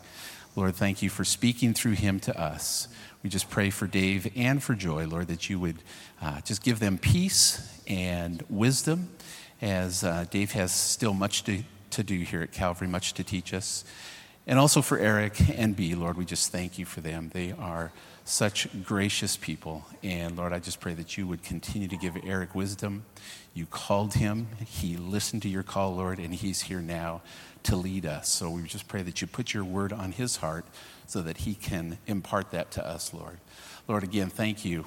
Lord, 0.53 0.75
thank 0.75 1.01
you 1.01 1.09
for 1.09 1.23
speaking 1.23 1.73
through 1.73 1.93
him 1.93 2.19
to 2.21 2.37
us. 2.37 2.89
We 3.23 3.29
just 3.29 3.49
pray 3.49 3.69
for 3.69 3.87
Dave 3.87 4.29
and 4.35 4.61
for 4.61 4.75
Joy, 4.75 5.07
Lord, 5.07 5.27
that 5.27 5.49
you 5.49 5.57
would 5.61 5.77
uh, 6.21 6.41
just 6.41 6.61
give 6.61 6.79
them 6.79 6.97
peace 6.97 7.81
and 7.87 8.43
wisdom 8.49 9.11
as 9.61 10.03
uh, 10.03 10.25
Dave 10.29 10.51
has 10.51 10.73
still 10.73 11.13
much 11.13 11.45
to, 11.45 11.63
to 11.91 12.03
do 12.03 12.17
here 12.17 12.41
at 12.41 12.51
Calvary, 12.51 12.89
much 12.89 13.13
to 13.13 13.23
teach 13.23 13.53
us. 13.53 13.85
And 14.45 14.59
also 14.59 14.81
for 14.81 14.97
Eric 14.97 15.57
and 15.57 15.73
B, 15.73 15.95
Lord, 15.95 16.17
we 16.17 16.25
just 16.25 16.51
thank 16.51 16.77
you 16.77 16.83
for 16.83 16.99
them. 16.99 17.29
They 17.33 17.53
are 17.53 17.93
such 18.25 18.67
gracious 18.83 19.37
people. 19.37 19.85
And 20.03 20.35
Lord, 20.35 20.51
I 20.51 20.59
just 20.59 20.81
pray 20.81 20.93
that 20.95 21.17
you 21.17 21.27
would 21.27 21.43
continue 21.43 21.87
to 21.87 21.97
give 21.97 22.17
Eric 22.25 22.55
wisdom. 22.55 23.05
You 23.53 23.65
called 23.65 24.13
him, 24.13 24.47
he 24.65 24.95
listened 24.95 25.41
to 25.41 25.49
your 25.49 25.63
call, 25.63 25.95
Lord, 25.95 26.19
and 26.19 26.33
he's 26.33 26.61
here 26.61 26.81
now 26.81 27.21
to 27.63 27.75
lead 27.75 28.05
us. 28.05 28.29
So 28.29 28.49
we 28.49 28.63
just 28.63 28.87
pray 28.87 29.01
that 29.01 29.21
you 29.21 29.27
put 29.27 29.53
your 29.53 29.65
word 29.65 29.91
on 29.91 30.13
his 30.13 30.37
heart 30.37 30.65
so 31.05 31.21
that 31.21 31.37
he 31.37 31.53
can 31.53 31.97
impart 32.07 32.51
that 32.51 32.71
to 32.71 32.87
us, 32.87 33.13
Lord. 33.13 33.39
Lord, 33.87 34.03
again, 34.03 34.29
thank 34.29 34.63
you. 34.63 34.85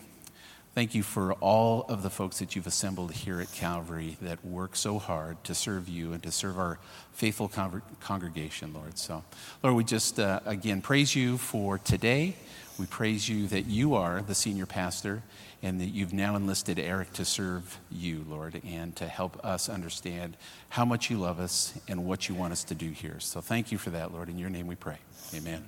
Thank 0.75 0.95
you 0.95 1.05
for 1.05 1.35
all 1.35 1.85
of 1.89 2.03
the 2.03 2.11
folks 2.11 2.41
that 2.41 2.57
you've 2.57 2.67
assembled 2.67 3.13
here 3.13 3.41
at 3.41 3.53
Calvary 3.53 4.17
that 4.23 4.45
work 4.45 4.75
so 4.75 4.99
hard 4.99 5.43
to 5.45 5.55
serve 5.55 5.89
you 5.89 6.13
and 6.13 6.23
to 6.25 6.33
serve 6.33 6.59
our 6.59 6.81
faithful 7.13 7.47
con- 7.47 7.83
congregation, 8.01 8.73
Lord. 8.75 8.99
So, 8.99 9.23
Lord, 9.63 9.77
we 9.77 9.85
just, 9.85 10.19
uh, 10.19 10.41
again, 10.47 10.81
praise 10.81 11.15
you 11.15 11.39
for 11.39 11.79
today. 11.79 12.35
We 12.77 12.87
praise 12.87 13.29
you 13.29 13.47
that 13.49 13.67
you 13.67 13.95
are 13.95 14.21
the 14.23 14.35
senior 14.35 14.67
pastor 14.67 15.23
and 15.65 15.81
that 15.81 15.87
you've 15.87 16.13
now 16.13 16.37
enlisted 16.37 16.79
Eric 16.79 17.11
to 17.15 17.25
serve 17.25 17.79
you, 17.91 18.23
Lord, 18.29 18.61
and 18.67 18.95
to 18.97 19.09
help 19.09 19.43
us 19.43 19.71
understand 19.71 20.37
how 20.69 20.85
much 20.85 21.09
you 21.09 21.17
love 21.17 21.41
us 21.41 21.73
and 21.89 22.05
what 22.05 22.29
you 22.29 22.35
want 22.35 22.53
us 22.53 22.65
to 22.65 22.75
do 22.75 22.91
here. 22.91 23.19
So 23.19 23.41
thank 23.41 23.73
you 23.73 23.79
for 23.79 23.89
that, 23.89 24.13
Lord. 24.13 24.29
In 24.29 24.39
your 24.39 24.51
name 24.51 24.67
we 24.67 24.75
pray. 24.75 24.99
Amen. 25.35 25.65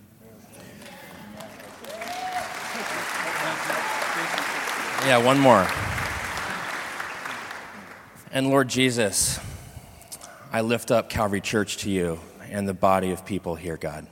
Yeah, 5.07 5.17
one 5.17 5.39
more. 5.41 5.67
And 8.33 8.51
Lord 8.51 8.69
Jesus, 8.69 9.41
I 10.53 10.61
lift 10.61 10.91
up 10.91 11.09
Calvary 11.09 11.41
Church 11.41 11.79
to 11.79 11.91
you 11.91 12.21
and 12.51 12.69
the 12.69 12.75
body 12.75 13.13
of 13.13 13.25
people 13.25 13.55
here, 13.55 13.79
God, 13.79 14.07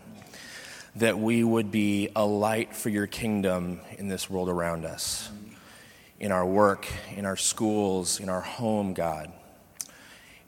that 0.97 1.19
we 1.19 1.45
would 1.45 1.71
be 1.71 2.09
a 2.17 2.25
light 2.25 2.75
for 2.75 2.89
your 2.89 3.07
kingdom 3.07 3.81
in 3.99 4.09
this 4.09 4.31
world 4.31 4.49
around 4.49 4.87
us. 4.87 5.29
In 6.21 6.33
our 6.33 6.47
work, 6.47 6.87
in 7.17 7.27
our 7.27 7.37
schools, 7.37 8.21
in 8.21 8.29
our 8.29 8.41
home, 8.41 8.95
God. 8.95 9.33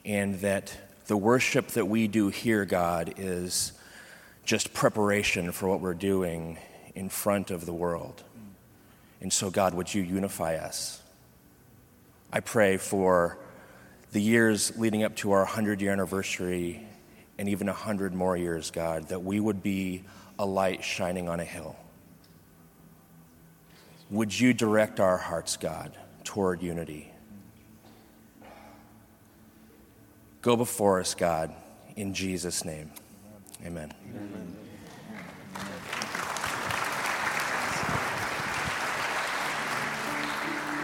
And 0.05 0.37
that 0.41 0.77
the 1.07 1.17
worship 1.17 1.69
that 1.69 1.87
we 1.87 2.09
do 2.09 2.29
here, 2.29 2.65
God, 2.65 3.15
is 3.17 3.73
just 4.45 4.73
preparation 4.73 5.53
for 5.53 5.69
what 5.69 5.81
we're 5.81 5.95
doing 5.95 6.59
in 6.95 7.09
front 7.09 7.51
of 7.51 7.67
the 7.67 7.73
world. 7.73 8.23
And 9.21 9.33
so, 9.33 9.51
God, 9.51 9.75
would 9.75 9.93
you 9.93 10.03
unify 10.03 10.57
us? 10.57 11.03
I 12.33 12.41
pray 12.41 12.77
for 12.77 13.39
the 14.13 14.21
years 14.21 14.77
leading 14.79 15.03
up 15.03 15.17
to 15.17 15.33
our 15.33 15.41
100 15.41 15.81
year 15.81 15.93
anniversary 15.93 16.87
and 17.39 17.49
even 17.49 17.67
100 17.67 18.15
more 18.15 18.37
years, 18.37 18.71
God, 18.71 19.09
that 19.09 19.23
we 19.23 19.41
would 19.41 19.63
be 19.63 20.05
a 20.39 20.47
light 20.47 20.83
shining 20.83 21.29
on 21.29 21.41
a 21.41 21.45
hill. 21.45 21.77
Would 24.11 24.39
you 24.39 24.53
direct 24.53 25.01
our 25.01 25.19
hearts, 25.19 25.57
God, 25.57 25.97
toward 26.23 26.63
unity? 26.63 27.13
Go 30.43 30.57
before 30.57 31.01
us, 31.01 31.15
God, 31.15 31.53
in 31.97 32.15
Jesus' 32.15 32.65
name. 32.65 32.93
Amen. 33.65 33.93
Amen. 34.15 34.57